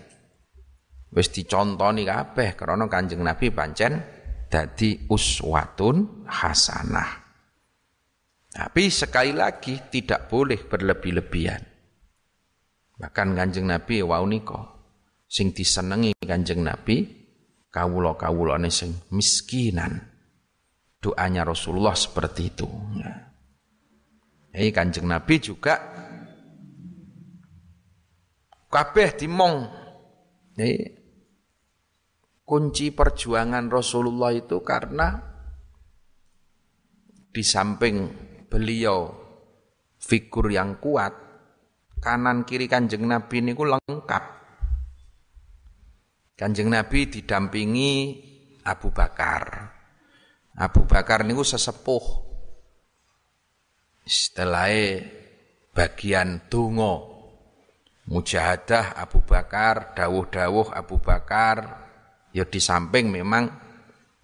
Wis 1.14 1.30
dicontoni 1.30 2.02
kabeh 2.02 2.58
karena 2.58 2.90
Kanjeng 2.90 3.22
Nabi 3.22 3.54
pancen 3.54 4.21
dadi 4.52 5.08
uswatun 5.08 6.28
hasanah. 6.28 7.24
Tapi 8.52 8.92
sekali 8.92 9.32
lagi 9.32 9.88
tidak 9.88 10.28
boleh 10.28 10.60
berlebih-lebihan. 10.68 11.64
Bahkan 13.00 13.28
Kanjeng 13.32 13.64
Nabi 13.64 14.04
wau 14.04 14.28
nika 14.28 14.60
sing 15.24 15.56
disenengi 15.56 16.12
Kanjeng 16.20 16.60
Nabi 16.60 17.00
kawula-kawulane 17.72 18.68
sing 18.68 18.92
miskinan 19.16 20.12
doanya 21.02 21.42
Rasulullah 21.42 21.96
seperti 21.96 22.42
itu. 22.52 22.68
Eh 24.52 24.68
kanjeng 24.68 25.08
Nabi 25.08 25.40
juga 25.40 25.74
kabeh 28.68 29.08
dimong. 29.16 29.80
Eh, 30.60 31.01
kunci 32.42 32.90
perjuangan 32.90 33.70
Rasulullah 33.70 34.34
itu 34.34 34.60
karena 34.60 35.32
di 37.32 37.40
samping 37.40 38.12
beliau 38.52 39.08
figur 39.96 40.52
yang 40.52 40.76
kuat, 40.76 41.14
kanan 42.02 42.44
kiri 42.44 42.68
kanjeng 42.68 43.08
Nabi 43.08 43.40
ini 43.40 43.56
lengkap. 43.56 44.24
Kanjeng 46.36 46.68
Nabi 46.68 47.08
didampingi 47.08 47.92
Abu 48.66 48.90
Bakar, 48.92 49.72
Abu 50.58 50.84
Bakar 50.84 51.24
niku 51.24 51.46
sesepuh. 51.46 52.34
Setelah 54.02 54.98
bagian 55.70 56.50
dungo 56.50 57.12
mujahadah 58.10 58.98
Abu 58.98 59.22
Bakar, 59.22 59.94
dawuh-dawuh 59.94 60.74
Abu 60.74 60.98
Bakar, 60.98 61.81
ya 62.32 62.48
di 62.48 62.60
samping 62.60 63.12
memang 63.12 63.44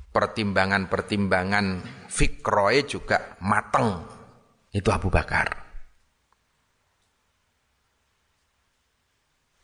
pertimbangan-pertimbangan 0.09 1.67
fikroe 2.09 2.83
juga 2.89 3.37
mateng. 3.45 4.03
Itu 4.73 4.89
Abu 4.91 5.13
Bakar. 5.13 5.69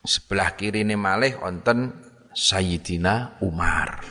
Sebelah 0.05 0.53
kiri 0.53 0.85
ini 0.85 0.93
malih 0.93 1.41
onten 1.41 1.89
Sayyidina 2.29 3.41
Umar. 3.41 4.05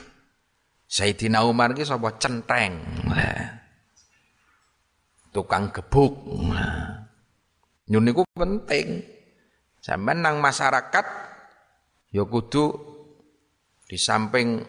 Sayyidina 0.90 1.47
Umar 1.47 1.70
ki 1.75 1.87
sapa 1.87 2.18
centeng. 2.18 2.83
Tukang 5.31 5.70
gebuk. 5.70 6.14
Nyun 7.90 8.11
penting. 8.35 9.07
Sampeyan 9.85 10.25
nang 10.25 10.37
masyarakat 10.40 11.07
ya 12.09 12.25
kudu 12.25 12.93
di 13.85 13.97
samping 14.01 14.64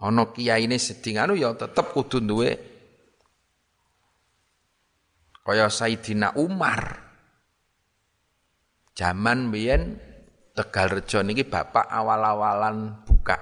ana 0.00 0.24
kiyaine 0.32 0.76
seding 0.76 1.20
anu 1.20 1.36
ya 1.36 1.52
tetep 1.56 1.92
kudu 1.92 2.20
duwe 2.20 2.76
kaya 5.46 5.70
Sayyidina 5.70 6.34
Umar. 6.34 7.06
Zaman 8.96 9.52
biyen 9.54 10.00
Tegal 10.56 10.88
Rejo 10.88 11.20
niki 11.20 11.44
bapak 11.44 11.84
awal-awalan 11.84 13.04
buka 13.04 13.36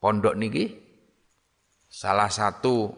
pondok 0.00 0.32
niki 0.32 0.72
salah 1.92 2.32
satu 2.32 2.88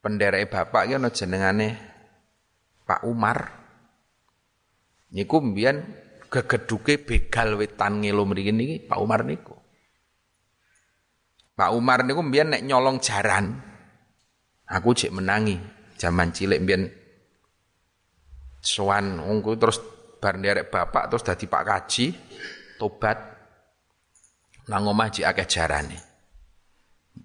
penderek 0.00 0.48
bapak 0.48 0.88
ki 0.88 0.96
ana 0.96 1.12
jenengane 1.12 1.76
Pak 2.88 3.04
Umar. 3.04 3.52
Niku 5.12 5.44
mbiyen 5.44 5.84
gegeduke 6.32 7.04
begal 7.04 7.60
wetan 7.60 8.00
ngelo 8.00 8.24
mriki 8.24 8.56
niki 8.56 8.76
Pak 8.80 8.96
Umar 8.96 9.28
niku. 9.28 9.57
Pak 11.58 11.74
Umar 11.74 12.06
niku 12.06 12.22
mbiyen 12.22 12.54
nek 12.54 12.62
nyolong 12.62 13.02
jaran. 13.02 13.50
Aku 14.70 14.94
cek 14.94 15.10
menangi 15.10 15.58
zaman 15.98 16.30
cilik 16.30 16.62
mbiyen 16.62 16.86
sowan 18.62 19.18
ungku 19.18 19.58
terus 19.58 19.82
bar 20.22 20.38
nderek 20.38 20.70
bapak 20.70 21.10
terus 21.10 21.26
dadi 21.26 21.50
Pak 21.50 21.64
Kaji 21.66 22.06
tobat 22.78 23.18
nang 24.70 24.86
omah 24.86 25.10
jek 25.10 25.26
akeh 25.26 25.50
jarane. 25.50 25.98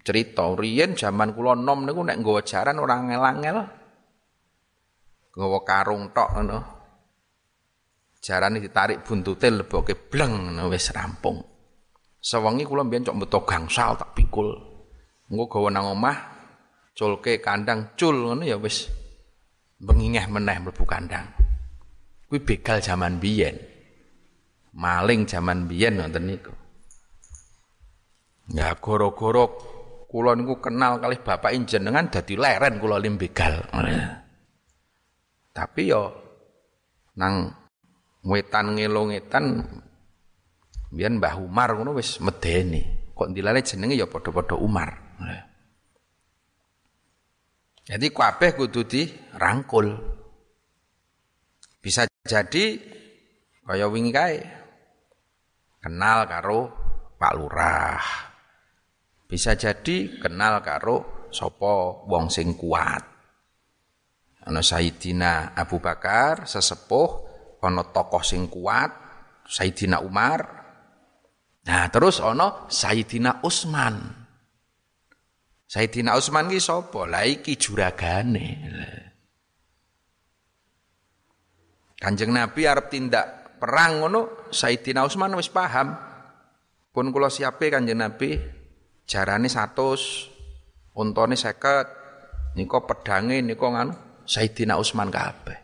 Cerita 0.02 0.50
riyen 0.58 0.98
zaman 0.98 1.38
kula 1.38 1.54
nom 1.54 1.86
niku 1.86 2.02
nek 2.02 2.18
nggawa 2.18 2.42
jaran 2.42 2.82
ora 2.82 2.98
ngel-angel. 3.06 3.58
Nggawa 5.38 5.60
karung 5.62 6.10
tok 6.10 6.30
ngono. 6.34 6.60
Jarane 8.18 8.58
ditarik 8.58 9.06
buntute 9.06 9.54
leboke 9.54 9.94
bleng 9.94 10.58
wis 10.74 10.90
rampung. 10.90 11.53
Sewengi 12.24 12.64
kula 12.64 12.88
mbiyen 12.88 13.04
cok 13.04 13.20
beto 13.20 13.40
gangsal 13.44 14.00
tak 14.00 14.16
pikul. 14.16 14.56
Engko 15.28 15.46
gawa 15.52 15.70
nang 15.76 15.92
omah 15.92 16.18
culke 16.96 17.44
kandang 17.44 18.00
cul 18.00 18.16
ngono 18.16 18.48
ya 18.48 18.56
wis 18.56 18.88
bengingeh 19.84 20.32
meneh 20.32 20.56
mlebu 20.64 20.88
kandang. 20.88 21.28
Kuwi 22.32 22.40
begal 22.40 22.80
zaman 22.80 23.20
biyen. 23.20 23.60
Maling 24.72 25.28
zaman 25.28 25.68
biyen 25.68 26.00
wonten 26.00 26.32
niku. 26.32 26.56
Ya 28.56 28.72
goro-goro 28.80 29.46
kula 30.08 30.40
niku 30.40 30.64
kenal 30.64 31.04
kali 31.04 31.20
bapak 31.20 31.52
jenengan 31.68 32.08
dadi 32.08 32.40
leren 32.40 32.80
kula 32.80 33.04
lim 33.04 33.20
begal. 33.20 33.68
Tapi 35.52 35.82
yo 35.92 36.08
nang 37.20 37.52
wetan 38.24 38.80
ngelongetan 38.80 39.60
biyen 40.94 41.18
Mbah 41.18 41.42
Umar 41.42 41.74
ngono 41.74 41.98
wis 41.98 42.22
medeni. 42.22 43.10
Kok 43.14 43.34
dilale 43.34 43.66
jenenge 43.66 43.98
ya 43.98 44.06
padha-padha 44.06 44.58
Umar. 44.62 44.90
Jadi 47.84 48.08
kabeh 48.14 48.52
kudu 48.56 48.86
dirangkul. 48.86 49.88
Bisa 51.84 52.08
jadi 52.24 52.80
kaya 53.68 53.92
wingi 53.92 54.14
kae 54.16 54.40
kenal 55.84 56.24
karo 56.30 56.72
Pak 57.20 57.34
Lurah. 57.36 58.04
Bisa 59.28 59.60
jadi 59.60 60.16
kenal 60.22 60.64
karo 60.64 61.28
sapa 61.34 62.06
wong 62.08 62.32
sing 62.32 62.56
kuat. 62.56 63.04
Ana 64.44 64.60
Sayyidina 64.64 65.56
Abu 65.56 65.80
Bakar 65.80 66.48
sesepuh, 66.48 67.10
ana 67.64 67.84
tokoh 67.84 68.24
sing 68.24 68.48
kuat, 68.52 68.92
Sayyidina 69.48 70.04
Umar. 70.04 70.63
Nah, 71.64 71.88
terus 71.88 72.20
ana 72.20 72.68
Sayyidina 72.68 73.40
Utsman. 73.40 73.96
Sayyidina 75.64 76.20
Utsman 76.20 76.52
ki 76.52 76.60
sapa? 76.60 77.08
Lah 77.08 77.24
iki 77.24 77.56
juragane. 77.56 78.48
Kanjeng 81.96 82.36
Nabi 82.36 82.68
arep 82.68 82.92
tindak 82.92 83.56
perang 83.64 84.04
ngono, 84.04 84.52
Sayyidina 84.52 85.08
Utsman 85.08 85.32
wis 85.40 85.48
paham. 85.48 85.96
Pun 86.92 87.10
kula 87.16 87.32
siape 87.32 87.72
Kanjeng 87.72 88.04
Nabi 88.04 88.36
jarane 89.08 89.48
100, 89.48 90.94
untane 91.00 91.40
50, 91.40 92.60
nika 92.60 92.80
pedange 92.84 93.40
nika 93.40 93.68
nganu 93.72 93.94
Sayyidina 94.28 94.76
Utsman 94.76 95.08
kabeh. 95.08 95.58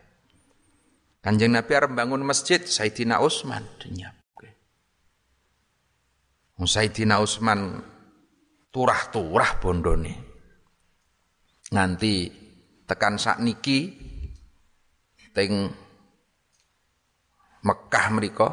Kanjeng 1.20 1.52
Nabi 1.52 1.72
arep 1.76 1.92
bangun 1.92 2.24
masjid 2.24 2.64
Sayyidina 2.64 3.20
Utsman 3.20 3.68
dinyapke. 3.76 4.19
Sayyidina 6.66 7.20
Utsman 7.20 7.80
turah-turah 8.68 9.50
bondone. 9.60 10.14
Nganti 11.70 12.14
tekan 12.84 13.16
niki 13.40 13.78
teng 15.30 15.70
Mekah 17.60 18.06
mereka 18.10 18.48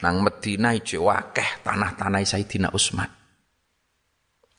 nang 0.00 0.24
Medina 0.24 0.72
ijo 0.72 1.12
akeh 1.12 1.60
tanah-tanah 1.60 2.24
Sayyidina 2.24 2.72
Utsman. 2.72 3.08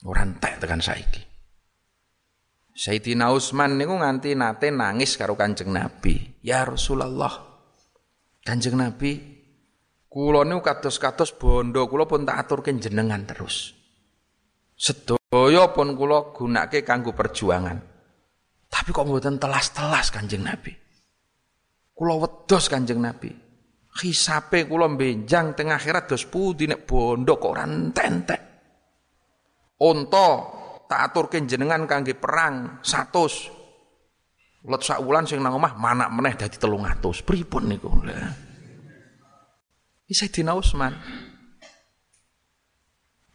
Ora 0.05 0.21
entek 0.21 0.61
tekan 0.61 0.79
saiki. 0.79 1.21
Sayyidina 2.77 3.33
Utsman 3.33 3.73
niku 3.73 3.97
nganti 3.97 4.37
nate 4.37 4.69
nangis 4.69 5.17
karo 5.17 5.33
Kanjeng 5.33 5.73
Nabi. 5.73 6.37
Ya 6.45 6.61
Rasulullah. 6.61 7.33
Kanjeng 8.45 8.77
Nabi, 8.77 9.36
kula 10.17 10.41
niku 10.41 10.65
kados-kados 10.65 11.37
bondo 11.37 11.85
kula 11.85 12.09
pun 12.09 12.25
tak 12.25 12.41
aturke 12.41 12.73
jenengan 12.73 13.21
terus. 13.21 13.69
Sedaya 14.73 15.69
pun 15.69 15.93
kula 15.93 16.33
gunake 16.33 16.81
kanggo 16.81 17.13
perjuangan. 17.13 17.77
Tapi 18.65 18.89
kok 18.89 19.05
mboten 19.05 19.37
telas-telas 19.37 20.09
Kanjeng 20.09 20.41
Nabi. 20.41 20.73
Kula 21.93 22.17
wedhos 22.17 22.65
Kanjeng 22.65 22.97
Nabi. 22.97 23.29
Hisape 24.01 24.65
kula 24.65 24.89
benjang 24.89 25.53
tengah 25.53 25.77
akhirat 25.77 26.09
dos 26.09 26.25
pundi 26.25 26.65
nek 26.65 26.89
bondo 26.89 27.37
kok 27.37 27.53
ora 27.53 27.69
entek. 27.69 28.41
Unta 29.85 30.29
tak 30.89 31.13
aturke 31.13 31.37
jenengan 31.45 31.85
kangge 31.85 32.17
perang 32.17 32.81
100. 32.81 34.65
Let 34.65 34.81
sak 34.81 34.97
wulan 35.05 35.29
sing 35.29 35.45
nang 35.45 35.61
omah 35.61 35.77
manak 35.77 36.09
meneh 36.09 36.33
dadi 36.33 36.57
300. 36.57 37.21
Pripun 37.21 37.69
niku? 37.69 37.93
Lah. 38.01 38.46
Isa 40.07 40.31
Dina 40.31 40.55
Usman. 40.55 40.95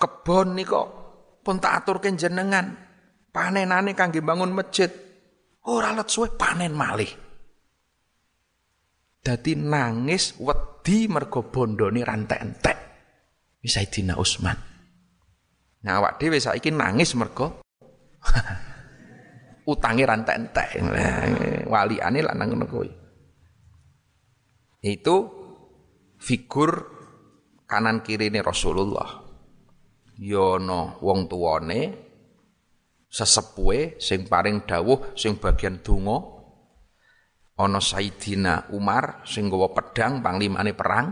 Kebon 0.01 0.57
niku 0.57 0.83
pun 1.45 1.61
tak 1.61 1.85
aturke 1.85 2.09
jenengan. 2.17 2.73
Panenane 3.33 3.93
kangge 3.93 4.25
bangun 4.25 4.53
masjid. 4.53 4.89
Ora 5.69 5.95
let 5.95 6.09
suwe 6.09 6.33
panen 6.35 6.73
malih. 6.75 7.09
Dadi 9.23 9.55
nangis 9.55 10.35
wedi 10.43 11.07
mergo 11.07 11.47
bondone 11.47 12.03
rantek-entek. 12.03 12.79
Wis 13.63 13.79
Sayyidina 13.79 14.19
Utsman. 14.19 14.59
Nah 15.87 15.95
awak 16.03 16.19
dhewe 16.19 16.43
saiki 16.43 16.75
nangis 16.75 17.15
mergo 17.15 17.63
utange 19.73 20.03
rantek-entek. 20.03 20.69
Waliane 21.71 22.21
lan 22.27 22.37
nang 22.37 22.49
ngono 22.51 22.67
kuwi. 22.67 22.91
Itu 24.83 25.42
figur 26.23 26.71
kanan 27.67 28.07
kirine 28.07 28.39
Rasulullah. 28.47 29.27
Ya 30.23 30.63
ana 30.63 30.95
wong 31.03 31.27
tuwane 31.27 31.99
sesepuhe 33.11 33.99
sing 33.99 34.31
paring 34.31 34.63
dawuh 34.63 35.19
sing 35.19 35.43
bagian 35.43 35.83
donga. 35.83 36.39
Ana 37.59 37.83
Sayyidina 37.83 38.73
Umar 38.73 39.27
sing 39.27 39.51
nggawa 39.51 39.75
pedang 39.75 40.23
panglimane 40.23 40.73
perang. 40.79 41.07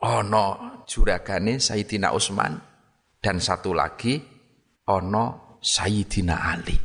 Ana 0.00 0.44
juragane 0.86 1.58
Sayyidina 1.58 2.14
Utsman 2.14 2.56
dan 3.18 3.36
satu 3.42 3.74
lagi 3.74 4.22
ana 4.86 5.58
Sayyidina 5.58 6.36
Ali. 6.40 6.76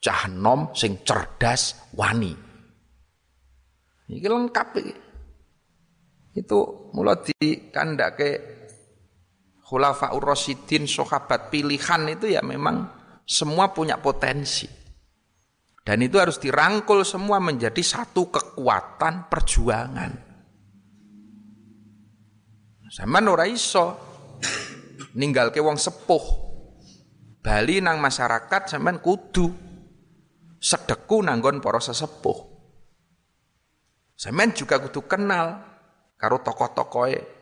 Cah 0.00 0.28
nom 0.28 0.74
sing 0.76 1.00
cerdas 1.00 1.92
wani 1.96 2.53
iki 4.08 4.28
lengkap 4.28 4.68
iki 4.80 4.94
itu 6.34 6.90
mulai 6.90 7.22
dikandake 7.22 8.30
khulafaur 9.64 10.20
rasyidin 10.20 10.84
sahabat 10.84 11.48
pilihan 11.48 12.02
itu 12.10 12.26
ya 12.28 12.42
memang 12.44 12.90
semua 13.24 13.72
punya 13.72 13.98
potensi. 13.98 14.68
Dan 15.84 16.00
itu 16.00 16.16
harus 16.16 16.40
dirangkul 16.40 17.04
semua 17.04 17.40
menjadi 17.40 17.80
satu 17.84 18.32
kekuatan 18.32 19.28
perjuangan. 19.28 20.12
Sama 22.88 23.20
ora 23.20 23.44
iso 23.44 23.86
ke 25.12 25.60
wong 25.60 25.76
sepuh. 25.76 26.24
Bali 27.44 27.84
nang 27.84 28.00
masyarakat 28.00 28.72
sampean 28.72 29.04
kudu 29.04 29.52
sedeku 30.56 31.20
nanggon 31.20 31.60
para 31.60 31.76
sesepuh. 31.76 32.53
Sampean 34.14 34.54
juga 34.54 34.78
kudu 34.78 35.04
kenal 35.10 35.58
karo 36.16 36.40
tokoh-tokohe 36.40 37.34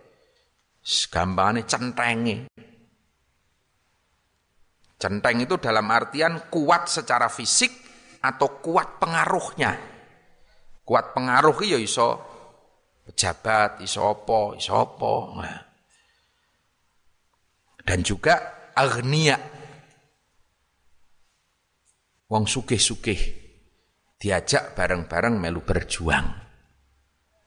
Gampangane 0.82 1.62
centenge. 1.62 2.50
Centeng 4.98 5.38
itu 5.38 5.54
dalam 5.58 5.86
artian 5.90 6.50
kuat 6.50 6.90
secara 6.90 7.30
fisik 7.30 7.70
atau 8.18 8.58
kuat 8.58 8.98
pengaruhnya. 8.98 9.78
Kuat 10.82 11.14
pengaruh 11.14 11.54
ya 11.62 11.78
iso 11.78 12.18
pejabat, 13.06 13.78
iso 13.82 14.10
apa, 14.10 14.58
iso 14.58 14.74
apa. 14.74 15.14
Nah. 15.38 15.60
Dan 17.82 18.02
juga 18.02 18.34
agnia. 18.74 19.38
wong 22.32 22.48
sugih-sugih 22.48 23.20
diajak 24.16 24.72
bareng-bareng 24.72 25.36
melu 25.36 25.60
berjuang. 25.60 26.41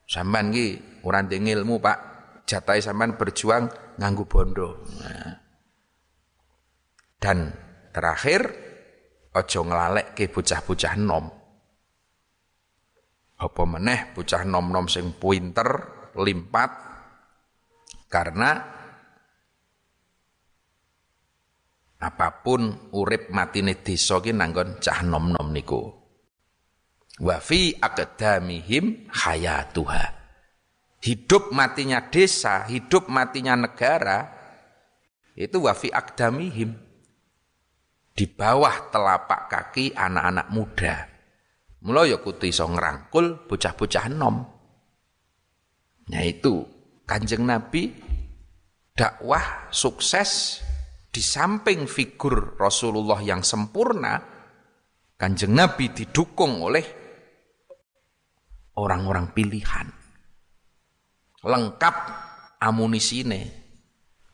Sampean 0.06 0.54
ki 0.54 0.66
ora 1.02 1.26
ilmu, 1.26 1.82
Pak. 1.82 1.98
Jatahe 2.46 2.78
sampean 2.78 3.18
berjuang 3.18 3.66
nganggu 3.98 4.24
bondo. 4.30 4.86
Nah. 5.02 5.34
Dan 7.18 7.50
terakhir 7.90 8.42
ojo 9.34 9.60
ngelalek 9.66 10.14
ke 10.14 10.30
bocah-bocah 10.30 10.94
nom. 10.94 11.26
Apa 13.36 13.62
meneh 13.68 14.14
bocah 14.14 14.46
nom-nom 14.46 14.86
sing 14.88 15.18
pinter, 15.18 15.68
limpat 16.16 16.70
karena 18.06 18.50
apa 21.96 22.28
pun 22.44 22.92
urip 22.94 23.32
matine 23.34 23.82
desa 23.82 24.22
ki 24.22 24.32
nanggon 24.32 24.78
cah 24.80 25.02
nom-nom 25.02 25.50
niku. 25.52 26.05
Wa 27.16 27.40
fi 27.40 27.72
aqdamihim 27.76 29.08
hayatuha. 29.08 30.04
Hidup 31.00 31.54
matinya 31.54 32.02
desa, 32.12 32.66
hidup 32.68 33.08
matinya 33.08 33.56
negara 33.56 34.28
itu 35.36 35.56
wa 35.60 35.72
fi 35.72 35.88
aqdamihim. 35.88 36.76
Di 38.16 38.24
bawah 38.24 38.88
telapak 38.88 39.52
kaki 39.52 39.92
anak-anak 39.92 40.48
muda. 40.48 40.94
Mula 41.84 42.08
ya 42.08 42.16
kudu 42.16 42.48
iso 42.48 42.64
ngrangkul 42.64 43.44
bocah-bocah 43.44 44.06
nom. 44.08 44.40
Nah 46.08 46.22
itu 46.24 46.64
Kanjeng 47.06 47.46
Nabi 47.46 47.92
dakwah 48.96 49.68
sukses 49.68 50.58
di 51.12 51.22
samping 51.22 51.86
figur 51.86 52.58
Rasulullah 52.58 53.22
yang 53.22 53.46
sempurna, 53.46 54.18
Kanjeng 55.14 55.54
Nabi 55.54 55.92
didukung 55.92 56.64
oleh 56.64 57.05
orang-orang 58.76 59.32
pilihan. 59.32 59.88
Lengkap 61.42 61.96
amunisine. 62.60 63.64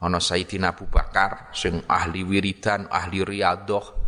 Ana 0.02 0.18
Sayyidina 0.18 0.74
Abu 0.74 0.90
Bakar 0.90 1.54
sing 1.54 1.78
ahli 1.86 2.26
wiridan, 2.26 2.90
ahli 2.90 3.22
riyadhah. 3.22 4.02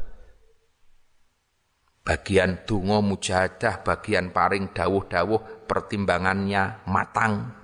Bagian 2.04 2.66
donga 2.66 3.00
mujahadah, 3.00 3.80
bagian 3.86 4.34
paring 4.34 4.74
dawuh-dawuh 4.74 5.64
pertimbangannya 5.70 6.84
matang. 6.90 7.54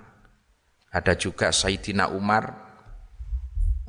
Ada 0.94 1.18
juga 1.18 1.50
Sayyidina 1.50 2.09
Umar 2.14 2.70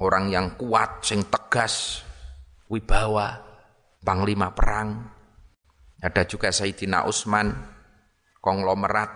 orang 0.02 0.34
yang 0.34 0.58
kuat, 0.58 1.06
sing 1.06 1.30
tegas, 1.30 2.02
wibawa, 2.67 3.38
panglima 4.02 4.52
perang. 4.52 5.06
Ada 6.02 6.26
juga 6.26 6.50
Sayyidina 6.50 7.06
Utsman, 7.06 7.54
konglomerat, 8.41 9.12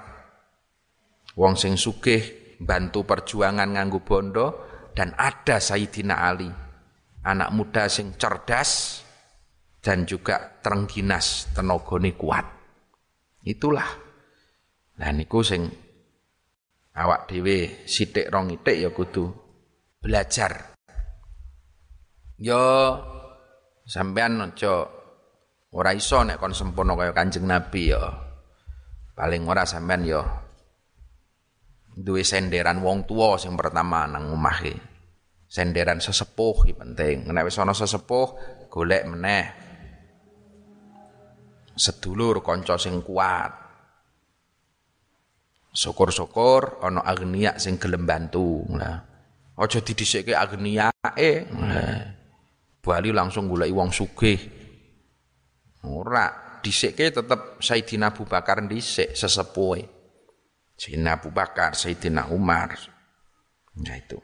wong 1.36 1.58
sing 1.58 1.76
sugih, 1.76 2.56
bantu 2.62 3.04
perjuangan 3.04 3.76
nganggu 3.76 4.00
bondo, 4.06 4.48
dan 4.96 5.12
ada 5.20 5.60
Sayyidina 5.60 6.24
Ali, 6.24 6.48
anak 7.26 7.50
muda 7.52 7.90
sing 7.92 8.16
cerdas, 8.16 9.02
dan 9.84 10.08
juga 10.08 10.62
terengginas, 10.64 11.52
tenogone 11.52 12.16
kuat. 12.16 12.46
Itulah. 13.44 13.90
Nah 14.96 15.12
niku 15.12 15.44
sing 15.44 15.68
awak 16.96 17.28
dhewe 17.28 17.84
sithik 17.84 18.32
rong 18.32 18.56
itik 18.56 18.80
ya 18.80 18.90
kudu 18.96 19.28
belajar 20.00 20.76
Yo 22.36 22.60
sampean 23.88 24.44
aja 24.44 24.84
ora 25.72 25.92
iso 25.96 26.20
nek 26.24 26.36
kon 26.36 26.52
sempurna 26.52 27.00
kaya 27.00 27.16
Kanjeng 27.16 27.48
Nabi 27.48 27.96
yo. 27.96 28.25
Paling 29.16 29.48
ora 29.48 29.64
sampean 29.64 30.04
yo 30.04 30.22
duwe 31.96 32.28
senderan 32.28 32.84
wong 32.84 33.08
tua 33.08 33.40
sing 33.40 33.56
pertama 33.56 34.04
nang 34.04 34.28
omah 34.36 34.60
Senderan 35.48 36.04
sesepuh 36.04 36.68
iki 36.68 36.76
penting. 36.76 37.32
Nek 37.32 37.48
wis 37.48 37.56
ana 37.56 37.72
sesepuh 37.72 38.28
golek 38.68 39.08
meneh 39.08 39.46
sedulur 41.76 42.44
kanca 42.44 42.76
sing 42.76 43.00
kuat. 43.00 43.64
Syukur-syukur 45.76 46.84
ana 46.84 47.08
agnia 47.08 47.56
sing 47.56 47.80
gelem 47.80 48.04
bantu. 48.04 48.68
Nah, 48.76 49.00
aja 49.56 49.80
didhisikke. 49.80 50.36
Nah. 50.36 52.00
Bali 52.84 53.10
langsung 53.16 53.48
golek 53.48 53.72
wong 53.72 53.92
sugih. 53.96 54.40
Ora, 55.86 56.45
dhisikke 56.66 57.14
tetep 57.14 57.62
Sayyidina 57.62 58.10
Abu 58.10 58.26
Bakar 58.26 58.66
dhisik 58.66 59.14
sesepuhe. 59.14 59.86
Sayyidina 60.74 61.22
Abu 61.22 61.30
Bakar, 61.30 61.78
Sayyidina 61.78 62.34
Umar. 62.34 62.74
Nah 63.78 63.94
itu. 63.94 64.18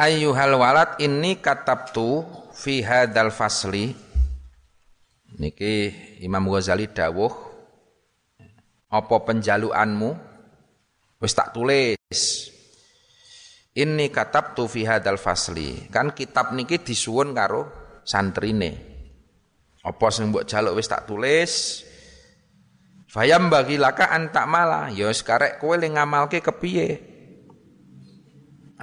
Ayyuhal 0.00 0.56
walad 0.56 0.96
ini 1.04 1.36
katabtu 1.36 2.24
fi 2.56 2.80
hadzal 2.80 3.28
fasli. 3.28 3.92
Niki 5.36 5.92
Imam 6.24 6.48
Ghazali 6.48 6.88
dawuh 6.88 7.32
apa 8.92 9.16
penjaluanmu 9.24 10.12
wis 11.24 11.32
tak 11.32 11.56
tulis 11.56 12.52
ini 13.72 14.12
katab 14.12 14.52
tu 14.52 14.68
fi 14.68 14.84
hadal 14.84 15.16
fasli. 15.16 15.88
Kan 15.88 16.12
kitab 16.12 16.52
niki 16.52 16.84
disuwun 16.84 17.32
karo 17.32 17.72
santrine. 18.04 18.91
Apa 19.82 20.14
sing 20.14 20.30
mbok 20.30 20.46
jaluk 20.46 20.78
wis 20.78 20.86
tak 20.86 21.10
tulis. 21.10 21.82
Fayam 23.10 23.50
bagi 23.50 23.76
laka 23.76 24.08
antak 24.14 24.46
malah. 24.46 24.88
Ya 24.94 25.10
wis 25.10 25.26
karek 25.26 25.58
kowe 25.58 25.74
le 25.74 25.90
ngamalke 25.90 26.38
kepiye? 26.38 26.88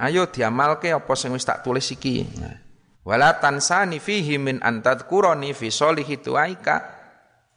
Ayo 0.00 0.28
diamalke 0.28 0.92
apa 0.92 1.12
sing 1.16 1.32
wis 1.32 1.44
tak 1.48 1.64
tulis 1.64 1.88
iki. 1.92 2.24
Nah. 2.36 2.56
Wala 3.00 3.40
tansani 3.40 3.96
fihi 3.96 4.36
min 4.36 4.60
antadkurani 4.60 5.56
fi 5.56 5.72
solihi 5.72 6.20
tuaika. 6.20 6.76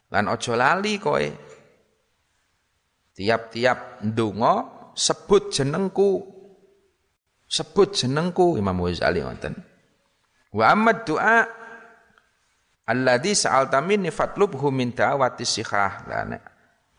Lan 0.08 0.32
ojo 0.32 0.56
lali 0.56 0.96
kowe. 0.98 1.28
Tiap-tiap 3.14 4.02
ndonga 4.08 4.54
sebut 4.98 5.54
jenengku 5.54 6.34
sebut 7.46 7.94
jenengku 7.94 8.58
Imam 8.58 8.82
Ghazali 8.82 9.22
ngoten. 9.22 9.54
Wa 10.54 10.74
amad 10.74 11.06
doa 11.06 11.46
alladzi 12.88 13.34
sa'alta 13.36 13.80
minni 13.80 14.10
fatlubhu 14.12 14.70
min 14.70 14.92
da'wati 14.92 15.44
sikhah. 15.48 15.94
Lah 16.08 16.24
nek 16.28 16.42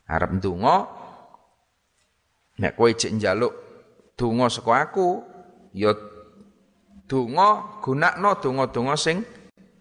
arep 0.09 0.31
ndonga 0.41 0.77
nek 2.61 2.73
kowe 2.79 2.91
jek 2.93 3.13
njaluk 3.19 3.55
donga 4.15 4.47
saka 4.47 4.73
aku 4.91 5.09
ya 5.75 5.91
donga 7.11 7.81
gunakno 7.83 8.31
donga-donga 8.39 8.95
sing 8.95 9.27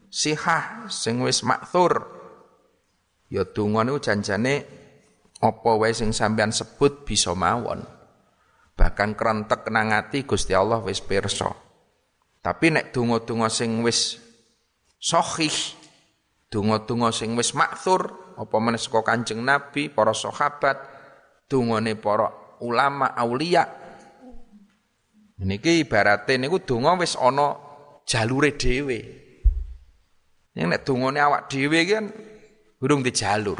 sihah 0.09 0.89
sing 0.89 1.21
wis 1.21 1.45
makthur. 1.45 2.09
Ya 3.29 3.45
donga 3.45 3.81
niku 3.81 3.97
janjane 3.97 4.65
apa 5.41 5.71
wae 5.75 5.91
sing 5.91 6.13
sampean 6.13 6.53
sebut 6.53 7.03
bisa 7.03 7.33
mawon 7.33 7.83
bahkan 8.73 9.13
kerentek 9.13 9.69
nang 9.69 9.93
ati 9.93 10.25
Gusti 10.25 10.51
Allah 10.57 10.81
wis 10.81 11.01
pirsa. 11.01 11.53
Tapi 12.43 12.75
nek 12.75 12.91
donga-donga 12.91 13.47
sing 13.47 13.79
wis 13.85 14.19
sahih, 14.99 15.53
donga-donga 16.53 17.09
sing 17.09 17.33
wis 17.33 17.57
makthur, 17.57 18.37
apa 18.37 18.55
meneh 18.61 18.77
saka 18.77 19.01
Kanjeng 19.01 19.41
Nabi, 19.41 19.89
para 19.89 20.13
sahabat, 20.13 20.77
dongane 21.49 21.97
para 21.97 22.29
ulama 22.61 23.09
aulia. 23.17 23.65
Niki 25.41 25.81
ibarate 25.81 26.37
niku 26.37 26.61
donga 26.61 26.93
wis 27.01 27.17
ana 27.17 27.57
jalure 28.05 28.53
dhewe. 28.53 28.99
Ning 30.53 30.69
nek 30.69 30.85
dongane 30.85 31.17
awak 31.17 31.49
dhewe 31.49 31.79
kan 31.89 32.05
urung 32.77 33.01
di 33.01 33.09
jalur. 33.09 33.59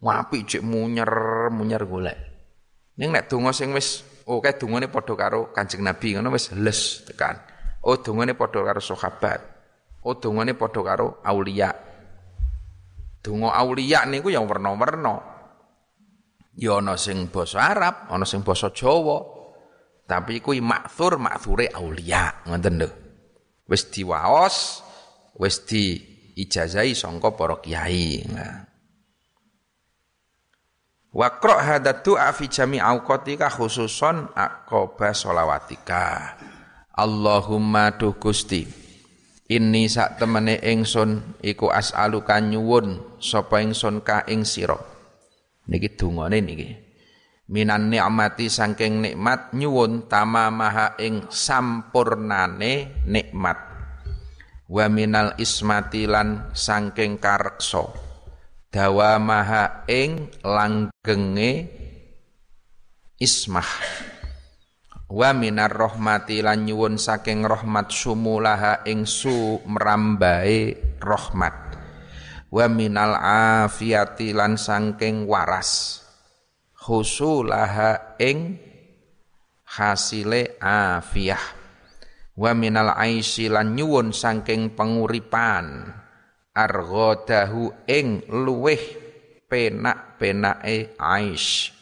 Wapi 0.00 0.48
cek 0.48 0.64
munyer 0.64 1.12
munyer 1.52 1.84
golek. 1.84 2.18
Ning 2.96 3.12
nek 3.12 3.28
donga 3.28 3.52
sing 3.52 3.76
wis 3.76 4.02
oh 4.24 4.40
kae 4.40 4.56
dongane 4.56 4.88
padha 4.88 5.14
karo 5.14 5.52
Kanjeng 5.52 5.84
Nabi 5.84 6.16
ngono 6.16 6.32
wis 6.32 6.50
les 6.56 7.04
tekan. 7.04 7.36
Oh 7.84 8.00
dongane 8.00 8.32
padha 8.32 8.64
karo 8.64 8.80
sahabat. 8.80 9.57
Oh 10.06 10.14
dongane 10.14 10.54
padha 10.54 10.80
karo 10.84 11.18
aulia. 11.26 11.74
Donga 13.18 13.50
aulia 13.58 14.06
niku 14.06 14.30
yang 14.30 14.46
werna-werna. 14.46 15.14
Ya 16.58 16.78
ana 16.78 16.98
sing 16.98 17.30
basa 17.30 17.70
Arab, 17.70 18.10
ana 18.10 18.26
sing 18.26 18.42
basa 18.42 18.70
Jawa. 18.70 19.38
Tapi 20.08 20.40
kuwi 20.40 20.64
makthur 20.64 21.20
makture 21.20 21.68
aulia, 21.76 22.40
ngoten 22.48 22.80
lho. 22.80 22.88
Wis 23.68 23.92
diwaos, 23.92 24.80
wis 25.36 25.68
di 25.68 26.00
ijazahi 26.38 26.96
sangka 26.96 27.36
para 27.36 27.60
kiai. 27.60 28.24
Nah. 28.32 28.64
Wakro 31.12 31.60
hadat 31.60 32.06
du'a 32.06 32.32
fi 32.32 32.48
jami 32.48 32.80
awqatika 32.80 33.52
khususon 33.52 34.32
aqoba 34.32 35.12
solawatika. 35.12 36.36
Allahumma 36.96 37.92
duh 37.92 38.16
Gusti. 38.16 38.77
Ini 39.48 39.88
sak 39.88 40.20
temene 40.20 40.60
ingsun 40.60 41.40
iku 41.40 41.72
as'aluka 41.72 42.36
nyuwun 42.36 43.16
sapa 43.16 43.64
ingsun 43.64 44.04
ka 44.04 44.20
ing 44.28 44.44
sira. 44.44 44.76
Niki 45.72 45.88
dungane 45.96 46.44
niki. 46.44 46.68
Minan 47.48 47.88
nikmati 47.88 48.52
saking 48.52 49.00
nikmat 49.00 49.56
nyuwun 49.56 50.04
tamamaha 50.04 51.00
ing 51.00 51.32
sampurnane 51.32 53.00
nikmat. 53.08 53.56
Wa 54.68 54.84
minal 54.92 55.32
ismati 55.40 56.04
lan 56.04 56.52
saking 56.52 57.16
kareksa. 57.16 57.88
Dawamaha 58.68 59.88
ing 59.88 60.28
langgenge 60.44 61.72
ismah 63.16 63.70
wa 65.08 65.32
minar 65.32 65.72
rahmati 65.72 66.44
lan 66.44 66.68
nyuwun 66.68 67.00
saking 67.00 67.48
rahmat 67.48 67.88
sumulaha 67.88 68.84
ing 68.84 69.08
su 69.08 69.60
mrambae 69.64 70.76
rahmat. 71.00 71.56
Wa 72.48 72.64
minal 72.68 73.16
afiyati 73.64 74.32
lan 74.32 74.56
saking 74.60 75.28
waras. 75.28 76.00
Husulaha 76.88 78.16
ing 78.20 78.56
hasile 79.76 80.56
afiyah. 80.60 81.44
Wa 82.38 82.56
minal 82.56 82.96
aisi 82.96 83.52
lan 83.52 83.76
nyuwun 83.76 84.16
saking 84.16 84.72
penguripan. 84.72 85.92
Arghadahu 86.56 87.86
ing 87.86 88.24
luweh 88.32 88.80
penak-penake 89.46 90.98
aish 90.98 91.77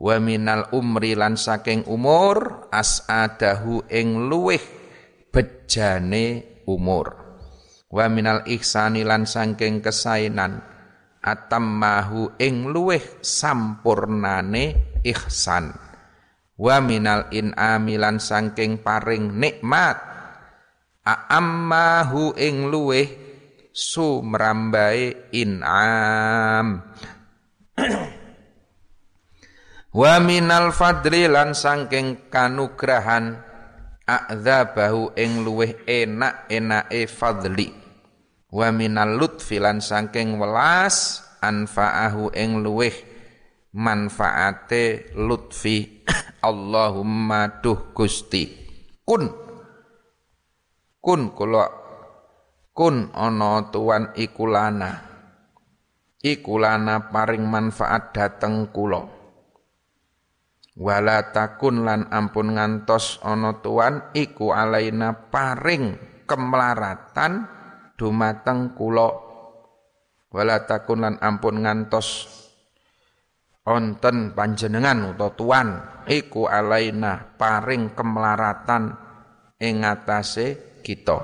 wa 0.00 0.16
minal 0.16 0.72
umri 0.72 1.12
lan 1.12 1.36
saking 1.36 1.84
umur 1.84 2.66
as'adahu 2.72 3.84
ing 3.92 4.32
luweh 4.32 4.64
bejane 5.28 6.56
umur. 6.64 7.20
Wa 7.92 8.08
minal 8.08 8.48
ihsani 8.48 9.04
lan 9.04 9.28
saking 9.28 9.84
kesainan 9.84 10.64
atammahu 11.20 12.40
ing 12.40 12.72
luweh 12.72 13.20
sampurnane 13.20 14.96
ihsan. 15.04 15.76
Wa 16.56 16.80
minal 16.80 17.28
in'ami 17.28 18.00
lan 18.00 18.16
saking 18.20 18.80
paring 18.80 19.36
nikmat 19.36 19.96
a'ammahu 21.04 22.36
ing 22.40 22.68
luweh 22.68 23.08
sumrambae 23.72 25.32
in'am 25.32 26.84
Wa 29.90 30.22
minal 30.22 30.70
fadli 30.70 31.26
lan 31.26 31.50
sangking 31.50 32.30
kanugrahan 32.30 33.42
a'dzabahu 34.06 35.18
ing 35.18 35.42
luweh 35.42 35.82
enak-enake 35.82 37.10
fadli. 37.10 37.74
Wa 38.54 38.70
minal 38.70 39.18
lutfi 39.18 39.58
lan 39.58 39.82
sangking 39.82 40.38
welas 40.38 41.26
anfa'ahu 41.42 42.30
ing 42.38 42.62
luweh 42.62 42.94
manfaate 43.74 45.10
lutfi. 45.18 46.06
Allahumma 46.46 47.58
duh 47.58 47.90
Gusti. 47.90 48.46
Kun 49.02 49.26
kun 51.02 51.34
kula 51.34 51.66
kun 52.70 53.10
ana 53.10 53.66
tuan 53.74 54.14
ikulana. 54.14 55.10
Ikulana 56.22 57.10
paring 57.10 57.42
manfaat 57.42 58.14
dateng 58.14 58.70
kula 58.70 59.19
wala 60.80 61.28
takun 61.28 61.84
lan 61.84 62.08
ampun 62.08 62.56
ngantos 62.56 63.20
ana 63.20 63.60
tuan 63.60 64.16
iku 64.16 64.56
alaina 64.56 65.12
paring 65.28 66.00
kemlaratan 66.24 67.44
dumateng 68.00 68.72
kula. 68.72 69.28
Wala 70.32 70.64
takun 70.64 71.04
lan 71.04 71.14
ampun 71.20 71.68
ngantos 71.68 72.08
onten 73.68 74.32
panjenengan 74.32 75.12
utawa 75.12 75.36
tuan 75.36 75.68
iku 76.08 76.48
alaina 76.48 77.36
paring 77.36 77.92
kemlaratan 77.92 78.96
ing 79.60 79.84
atase 79.84 80.80
kita. 80.80 81.20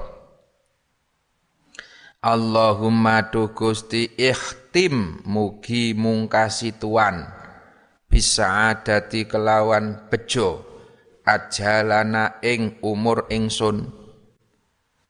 Allahumma 2.21 3.31
tu 3.31 3.55
Gusti 3.55 4.11
ikhtim 4.19 5.23
mugi 5.25 5.95
mungkasi 5.95 6.75
tuan 6.75 7.36
bisa 8.07 8.73
adati 8.73 9.29
kelawan 9.29 10.09
bejo. 10.09 10.65
Ajalana 11.27 12.39
ing 12.39 12.79
umur 12.87 13.27
ingsun. 13.29 13.91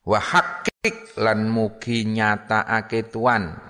Wa 0.00 0.16
hakik 0.16 1.12
lan 1.20 1.52
mugi 1.52 2.09
nyatakake 2.09 3.12
tuan. 3.12 3.61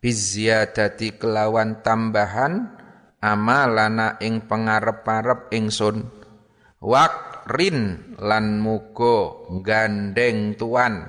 Biziadati 0.00 1.14
kelawan 1.20 1.84
tambahan 1.84 2.74
amalana 3.20 4.16
ing 4.24 4.48
pengarep-arep 4.48 5.52
ingsun. 5.52 6.08
Wakrin 6.82 8.18
lan 8.18 8.58
mugo 8.58 9.46
gandeng 9.60 10.56
tuan. 10.56 11.06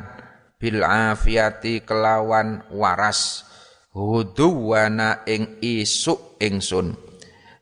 Bil 0.60 0.84
afiati 0.84 1.82
kelawan 1.82 2.68
waras. 2.76 3.48
Huduwana 3.96 5.24
ing 5.26 5.64
isuk 5.64 6.38
ingsun 6.44 7.13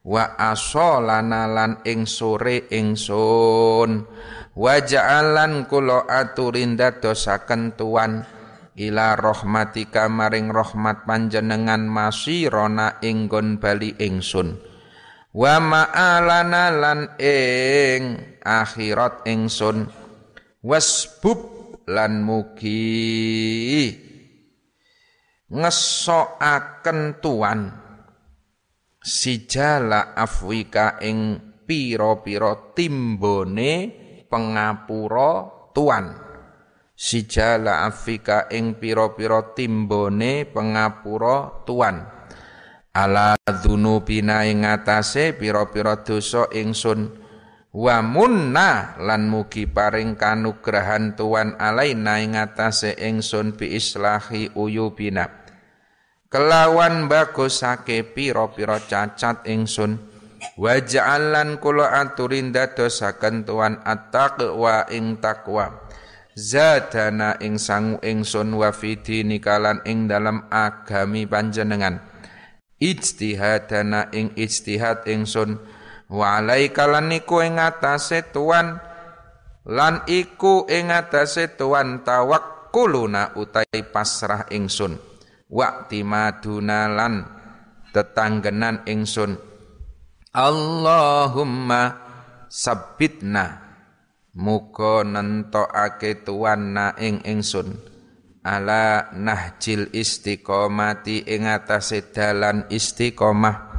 wa 0.01 0.37
asolana 0.37 1.45
lan 1.49 1.71
ing 1.85 2.09
sore 2.09 2.69
ingsun. 2.69 4.05
Wa 4.51 4.83
ja'alan 4.83 5.65
kula 5.71 6.11
aturin 6.11 6.75
dadosaken 6.75 7.79
tuan 7.79 8.27
ila 8.75 9.15
rahmatika 9.15 10.11
maring 10.11 10.51
rahmat 10.51 11.07
panjenengan 11.07 11.87
masirona 11.87 12.99
inggon 12.99 13.61
bali 13.63 13.95
ingsun. 13.95 14.59
Wa 15.31 15.63
ma'alana 15.63 16.67
lan 16.75 16.99
ing 17.15 18.19
akhirat 18.43 19.23
ingsun. 19.23 19.87
Wasbub 20.61 21.39
lan 21.89 22.21
mugi 22.21 23.89
ngesokaken 25.51 27.19
tuan 27.19 27.80
sijala 29.01 30.13
afwika 30.13 31.01
ing 31.01 31.41
pira-pira 31.65 32.77
timbone 32.77 33.73
pengapura 34.29 35.49
tuan. 35.73 36.13
Sijala 36.93 37.89
afwika 37.89 38.45
ing 38.53 38.77
pira-pira 38.77 39.57
timbone 39.57 40.45
pengapura 40.45 41.65
tuan. 41.65 42.05
Ala 42.93 43.33
dzunubina 43.49 44.45
ing 44.45 44.69
atase 44.69 45.33
pira-pira 45.33 46.05
dosa 46.05 46.45
ingsun. 46.53 47.17
Wa 47.71 48.03
munna 48.03 48.99
lan 48.99 49.31
mugi 49.31 49.63
paring 49.63 50.19
kanugrahan 50.19 51.15
tuan 51.15 51.55
alaina 51.55 52.19
ing 52.19 52.35
atase 52.35 52.99
ingsun 52.99 53.55
bi 53.55 53.79
islahi 53.79 54.51
uyubina 54.59 55.40
kelawan 56.31 57.11
bagusake 57.11 58.07
pira-pira 58.15 58.79
cacat 58.79 59.43
ingsun. 59.45 59.99
Wa 60.57 60.81
ja'alan 60.81 61.61
kula 61.61 61.93
aturin 62.01 62.49
dadosaken 62.49 63.45
tuan 63.45 63.77
at-taqwa 63.85 64.89
ing 64.89 65.21
takwa 65.21 65.85
zadana 66.33 67.37
ing 67.37 67.61
sangu 67.61 68.01
ingsun 68.01 68.49
wa 68.57 68.73
fidini 68.73 69.37
kalan 69.37 69.85
ing 69.85 70.09
dalam 70.09 70.49
agami 70.49 71.29
panjenengan. 71.29 72.01
Ijtihadana 72.81 74.09
ing 74.17 74.33
ijtihad 74.33 75.05
ingsun. 75.05 75.61
Wa 76.09 76.41
alaika 76.41 76.89
lan 76.89 77.13
iku 77.13 77.45
ing 77.45 77.61
atase 77.61 78.25
tuan. 78.33 78.81
Lan 79.69 80.09
iku 80.09 80.65
ing 80.65 80.89
atase 80.89 81.53
tuan 81.53 82.01
tawakkuluna 82.01 83.37
utai 83.37 83.85
pasrah 83.93 84.49
ingsun 84.49 85.10
wakti 85.51 86.01
madunalan 86.01 87.27
tetanggenan 87.91 88.87
ingsun. 88.87 89.35
Allahumma 90.31 91.99
sabbitna. 92.47 93.67
Muga 94.31 95.03
nentokake 95.03 96.23
tuanna 96.23 96.95
ing 96.95 97.19
ingsun. 97.27 97.75
Ala 98.41 99.11
nahjil 99.11 99.91
istiqomati 99.91 101.27
ing 101.27 101.51
atase 101.51 102.15
dalan 102.15 102.63
istiqomah. 102.71 103.69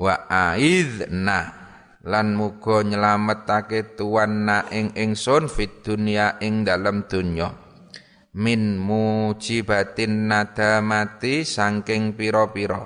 Wa 0.00 0.26
aidna 0.26 1.52
lan 2.00 2.32
muga 2.32 2.80
nyelametake 2.80 3.94
tuanna 3.94 4.72
ing 4.72 4.96
ingsun 4.96 5.52
fit 5.52 5.84
dunya 5.84 6.40
ing 6.40 6.64
dalam 6.64 7.06
dunya 7.06 7.63
min 8.34 8.82
mujibatin 8.82 10.26
nadamati 10.26 11.46
saking 11.46 12.18
pira-pira. 12.18 12.82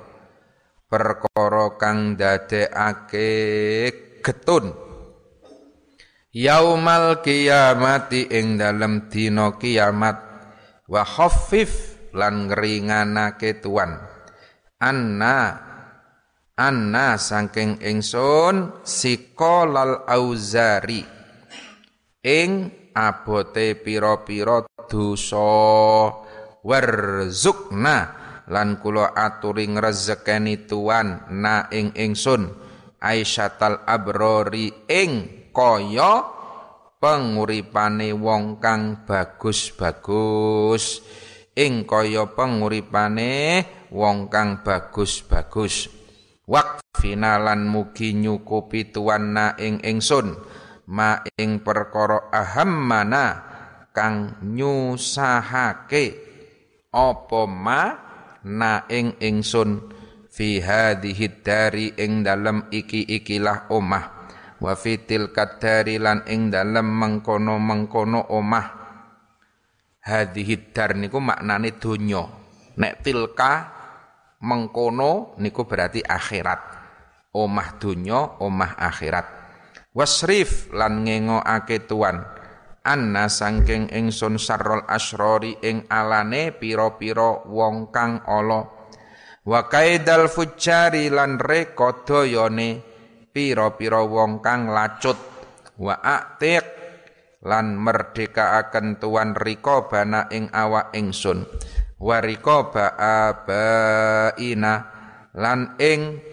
Perkara 0.89 1.77
kang 1.77 2.17
dadekake 2.17 3.29
getun. 4.25 4.73
Yaumal 6.33 7.21
kiamati 7.25 8.29
ing 8.29 8.57
dalem 8.57 9.09
dina 9.09 9.57
kiamat. 9.57 10.17
Wa 10.89 11.05
khaffif 11.05 11.97
lan 12.17 12.49
ngringanake 12.49 13.61
tuan. 13.61 14.01
Anna 14.81 15.37
anna 16.57 17.17
saking 17.21 17.81
ingsun 17.85 18.81
sikolal 18.81 20.09
auzari. 20.09 21.05
Ing 22.25 22.78
abote 22.99 23.79
pira-pira 23.79 24.67
dosa. 24.91 25.47
Warzukna 26.59 27.97
lan 28.51 28.83
kula 28.83 29.15
aturi 29.15 29.71
ngrezekeni 29.71 30.67
tuan 30.67 31.23
na 31.31 31.71
ing 31.71 31.95
ingsun. 31.95 32.51
Aisyatal 32.99 33.87
abrori 33.87 34.91
ing 34.91 35.47
kaya 35.55 36.27
penguripane 36.99 38.11
wong 38.11 38.59
kang 38.59 39.07
bagus-bagus. 39.07 40.99
Ing 41.55 41.87
kaya 41.87 42.27
penguripane 42.35 43.63
wong 43.95 44.27
kang 44.27 44.59
bagus-bagus. 44.67 45.87
Waqfina 46.43 47.39
lan 47.39 47.71
mugi 47.71 48.11
nyukupi 48.17 48.91
tuanna 48.91 49.55
ing 49.55 49.79
ingsun 49.85 50.35
ma 50.89 51.21
ing 51.37 51.61
perkara 51.61 52.33
ahammana 52.33 53.25
kang 53.93 54.41
nyusahake. 54.41 56.05
Apa 56.89 57.41
ma? 57.45 57.81
Na 58.39 58.87
ing 58.87 59.19
ingsun 59.19 59.91
fi 60.31 60.63
hadhihi 60.63 61.43
dari 61.43 61.91
ing 61.99 62.23
dalem 62.25 62.71
iki-ikilah 62.71 63.69
omah. 63.69 64.31
Wa 64.63 64.73
fitil 64.79 65.35
kadari 65.35 65.99
lan 66.01 66.23
ing 66.25 66.49
dalem 66.49 66.87
mengkono-mengkono 66.87 68.31
omah. 68.31 68.67
Hadhihi 69.99 70.71
dar 70.71 70.95
niku 70.95 71.19
maknane 71.19 71.75
donya. 71.77 72.23
Nek 72.79 73.03
tilka 73.03 73.53
mengkono 74.41 75.35
niku 75.37 75.67
berarti 75.67 75.99
akhirat. 75.99 76.59
Omah 77.35 77.69
donya 77.77 78.39
omah 78.41 78.79
akhirat 78.79 79.38
wasrif 79.93 80.69
lan 80.73 81.05
ngengokake 81.05 81.89
tuan. 81.89 82.25
Anna 82.79 83.27
sangking 83.27 83.91
ingsun 83.91 84.39
sarrol 84.39 84.87
asrori 84.87 85.59
ing 85.61 85.85
alane 85.91 86.55
piro-piro 86.55 87.45
wong 87.45 87.91
kang 87.93 88.23
ala. 88.23 88.65
Wa 89.45 89.67
kaidal 89.67 90.31
fujari 90.31 91.11
lan 91.11 91.37
reka 91.37 92.07
dayane 92.07 92.81
pira-pira 93.29 94.01
wong 94.01 94.41
kang 94.41 94.71
lacut. 94.71 95.17
Wa 95.79 95.95
atiq 96.01 96.65
lan 97.45 97.79
merdekaaken 97.79 98.99
tuan 98.99 99.35
bana 99.35 100.27
ing 100.31 100.51
awak 100.51 100.91
ingsun. 100.95 101.45
Wa 101.99 102.23
rikaba 102.23 102.95
abaina 102.95 104.73
lan 105.35 105.75
ing 105.83 106.28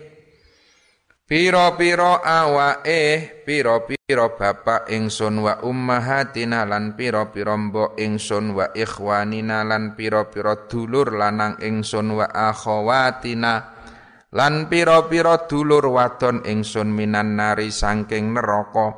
Piro-piro 1.27 2.23
awake, 2.23 3.43
piro-piro 3.43 4.39
bapak 4.39 4.87
ingsun 4.95 5.43
wa 5.43 5.59
ummahatina 5.59 6.63
lan 6.63 6.95
piro-piro 6.95 7.59
mbok 7.59 7.99
ingsun 7.99 8.55
wa 8.55 8.71
ikhwanina 8.71 9.67
lan 9.67 9.99
piro-piro 9.99 10.71
dulur 10.71 11.11
lanang 11.11 11.59
ingsun 11.59 12.15
wa 12.15 12.31
akhawatina 12.31 13.75
lan 14.39 14.71
pira-pira 14.71 15.51
dulur 15.51 15.91
wadon 15.91 16.47
ingsun 16.47 16.95
minan 16.95 17.35
nari 17.35 17.75
saking 17.75 18.31
neraka. 18.31 18.95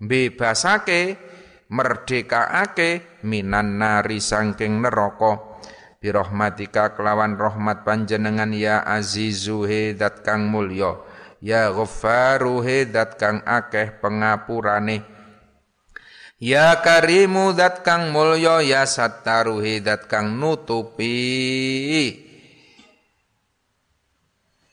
Bebasake 0.00 1.20
merdekaake 1.68 3.20
minan 3.28 3.76
nari 3.76 4.24
saking 4.24 4.80
neraka. 4.80 5.60
Birahmatika 6.00 6.96
kelawan 6.96 7.36
rahmat 7.36 7.84
panjenengan 7.84 8.56
ya 8.56 8.80
azizu 8.88 9.68
hedat 9.68 10.24
kang 10.24 10.48
mulya 10.48 10.96
ya 11.42 11.70
ghaffaru 11.70 12.62
hedat 12.62 13.18
kang 13.18 13.42
akeh 13.46 13.98
pengapurane 13.98 15.18
Ya 16.38 16.78
karimu 16.78 17.50
dat 17.50 17.82
kang 17.82 18.14
mulya 18.14 18.62
ya 18.62 18.86
sattaru 18.86 19.58
hedat 19.58 20.06
kang 20.06 20.38
nutupi 20.38 21.18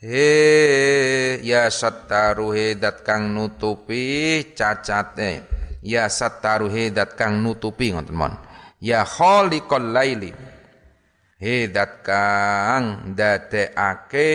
He 0.06 1.42
ya 1.42 1.66
sattaru 1.74 2.54
dat 2.78 3.02
kang 3.02 3.34
nutupi 3.34 4.54
cacate. 4.54 5.50
Ya 5.82 6.06
sattaru 6.06 6.70
dat 6.94 7.18
kang 7.18 7.42
nutupi 7.42 7.90
ngoten 7.90 8.14
mon. 8.14 8.38
Ya 8.78 9.02
khaliqal 9.02 9.90
laili. 9.90 10.30
dat 11.74 12.06
kang 12.06 13.18
dadekake 13.18 14.30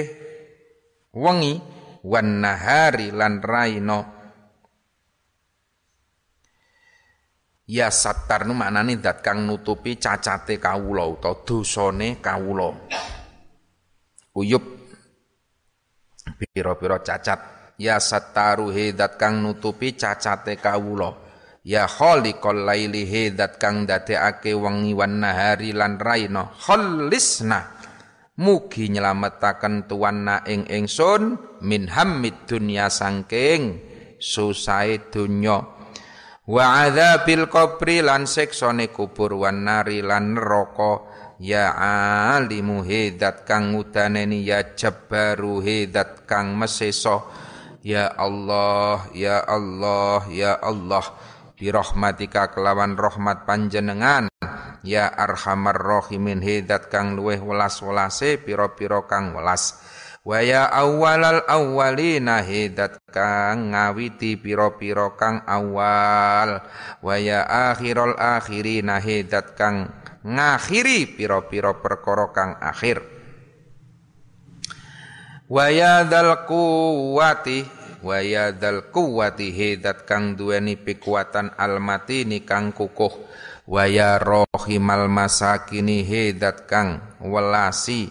wengi 1.15 1.63
wan 2.05 2.41
nahari 2.41 3.13
lan 3.13 3.41
raino. 3.45 4.01
Ya 7.71 7.87
sattar 7.95 8.51
nu 8.51 8.55
maknane 8.59 8.99
dat 8.99 9.23
kang 9.23 9.47
nutupi 9.47 9.95
cacate 9.95 10.59
kawula 10.59 11.07
utawa 11.07 11.47
dosane 11.47 12.19
kawula. 12.19 12.75
Uyup. 14.35 14.65
Pira-pira 16.35 16.99
cacat. 16.99 17.41
Ya 17.79 18.03
sattaru 18.03 18.75
hedat 18.75 19.15
kang 19.15 19.39
nutupi 19.39 19.95
cacate 19.95 20.59
kawula. 20.59 21.15
Ya 21.63 21.87
khaliqal 21.87 22.67
laili 22.67 23.07
hedat 23.07 23.63
kang 23.63 23.87
dadekake 23.87 24.51
wengi 24.51 24.91
wan 24.91 25.23
nahari 25.23 25.71
lan 25.71 26.01
raina 26.01 26.51
khallisna 26.51 27.80
mugi 28.41 28.89
nyelametaken 28.89 29.85
tuanna 29.85 30.41
ing 30.49 30.65
ingsun 30.65 31.37
min 31.61 31.93
hammid 31.93 32.49
dunya 32.49 32.89
sangking 32.89 33.77
susahe 34.17 35.13
dunya 35.13 35.61
wa 36.49 36.65
adzabil 36.81 37.53
qabri 37.53 38.01
lan 38.01 38.25
siksane 38.25 38.89
kubur 38.89 39.37
wan 39.37 39.69
nari 39.69 40.01
lan 40.01 40.41
neraka. 40.41 41.21
Ya 41.41 41.73
alimu 42.37 42.85
hidat 42.85 43.49
kang 43.49 43.73
udaneni 43.73 44.45
ya 44.45 44.77
jabbaru 44.77 45.65
hidat 45.65 46.29
kang 46.29 46.53
meseso 46.53 47.25
Ya 47.81 48.13
Allah, 48.13 49.09
Ya 49.17 49.41
Allah, 49.41 50.29
Ya 50.29 50.53
Allah 50.61 51.01
Birahmatika 51.61 52.57
kelawan 52.57 52.97
rahmat 52.97 53.45
panjenengan. 53.45 54.33
Ya 54.81 55.13
arhamar 55.13 55.77
rahimin 55.77 56.41
hidat 56.41 56.89
kang 56.89 57.13
luweh 57.13 57.37
welas-welase 57.37 58.41
piro-piro 58.41 59.05
kang 59.05 59.37
welas. 59.37 59.77
Wa 60.25 60.41
ya 60.41 60.73
awalal 60.73 61.45
awwalina 61.45 62.41
hidat 62.41 63.05
kang 63.13 63.77
ngawiti 63.77 64.41
piro-piro 64.41 65.21
kang 65.21 65.45
awal. 65.45 66.65
Wa 67.05 67.21
ya 67.21 67.45
akhirul 67.45 68.17
akhirina 68.17 68.97
hidat 68.97 69.53
kang 69.53 69.93
ngakhiri 70.25 71.13
piro-piro 71.13 71.77
perkara 71.85 72.33
kang 72.33 72.57
akhir. 72.57 73.05
Wa 75.45 75.69
yadzal 75.69 76.49
quwwati 76.49 77.80
wa 78.01 78.19
yadzal 78.21 78.89
quwwati 78.89 79.53
hidat 79.53 80.09
kang 80.09 80.37
duweni 80.37 80.77
pikuatan 80.77 81.55
almatini 81.57 82.45
kang 82.45 82.73
kukuh. 82.73 83.13
Wa 83.71 83.87
ya 83.87 84.19
rahimal 84.19 85.07
masakini 85.07 86.03
hidat 86.03 86.67
kang 86.67 87.01
welasi. 87.23 88.11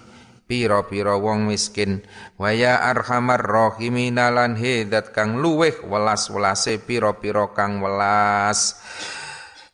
Piro-piro 0.49 1.21
wong 1.21 1.45
miskin. 1.45 2.01
Wa 2.39 2.49
ya 2.55 2.81
arhamar 2.81 3.43
rahimina 3.43 4.33
lan 4.33 4.57
hidat 4.57 5.13
kang 5.13 5.37
luweh 5.37 5.85
welas-welase 5.85 6.81
piro-piro 6.81 7.53
kang 7.53 7.83
welas. 7.85 8.81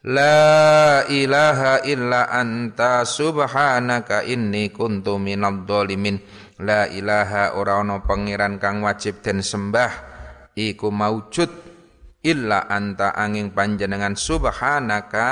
La 0.05 1.01
ilaha 1.09 1.81
illa 1.81 2.29
anta 2.29 3.01
subhanaka 3.07 4.21
inni 4.21 4.69
kuntu 4.69 5.17
minadh. 5.17 5.65
La 6.63 6.87
ilaha 6.87 7.59
ora 7.59 7.83
ana 7.83 7.99
pangeran 7.99 8.63
kang 8.63 8.79
wajib 8.79 9.19
den 9.19 9.43
sembah 9.43 9.91
iku 10.55 10.87
maujud 10.87 11.51
illa 12.23 12.63
anta 12.71 13.11
angin 13.11 13.51
panjenengan 13.51 14.15
subhanaka. 14.15 15.31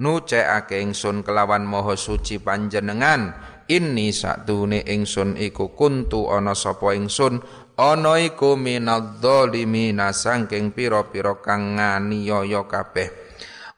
Nucekake 0.00 0.80
ingsun 0.80 1.24
kelawan 1.24 1.64
moho 1.64 1.96
suci 1.96 2.40
panjenengan. 2.40 3.32
Inni 3.70 4.10
satune 4.10 4.82
ingsun 4.84 5.40
iku 5.40 5.72
kuntu 5.72 6.28
ana 6.28 6.56
sapa 6.56 6.96
ingsun? 6.96 7.40
Ana 7.80 8.20
iku 8.20 8.60
minadh 8.60 9.20
dhalimin 9.24 10.00
saking 10.12 10.76
pira-pira 10.76 11.40
kang 11.40 11.80
nganiaya 11.80 12.64
kabeh. 12.68 13.08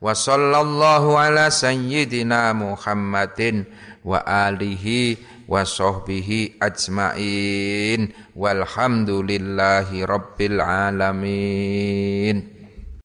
Wa 0.02 0.14
sallallahu 0.14 1.14
ala 1.14 1.50
sayyidina 1.54 2.50
Muhammadin 2.50 3.62
wa 4.02 4.18
alihi 4.26 5.31
wa 5.48 5.64
sahbihi 5.64 6.60
ajmain. 6.60 8.12
Walhamdulillahi 8.36 10.04
rabbil 10.06 10.60
alamin 10.60 12.51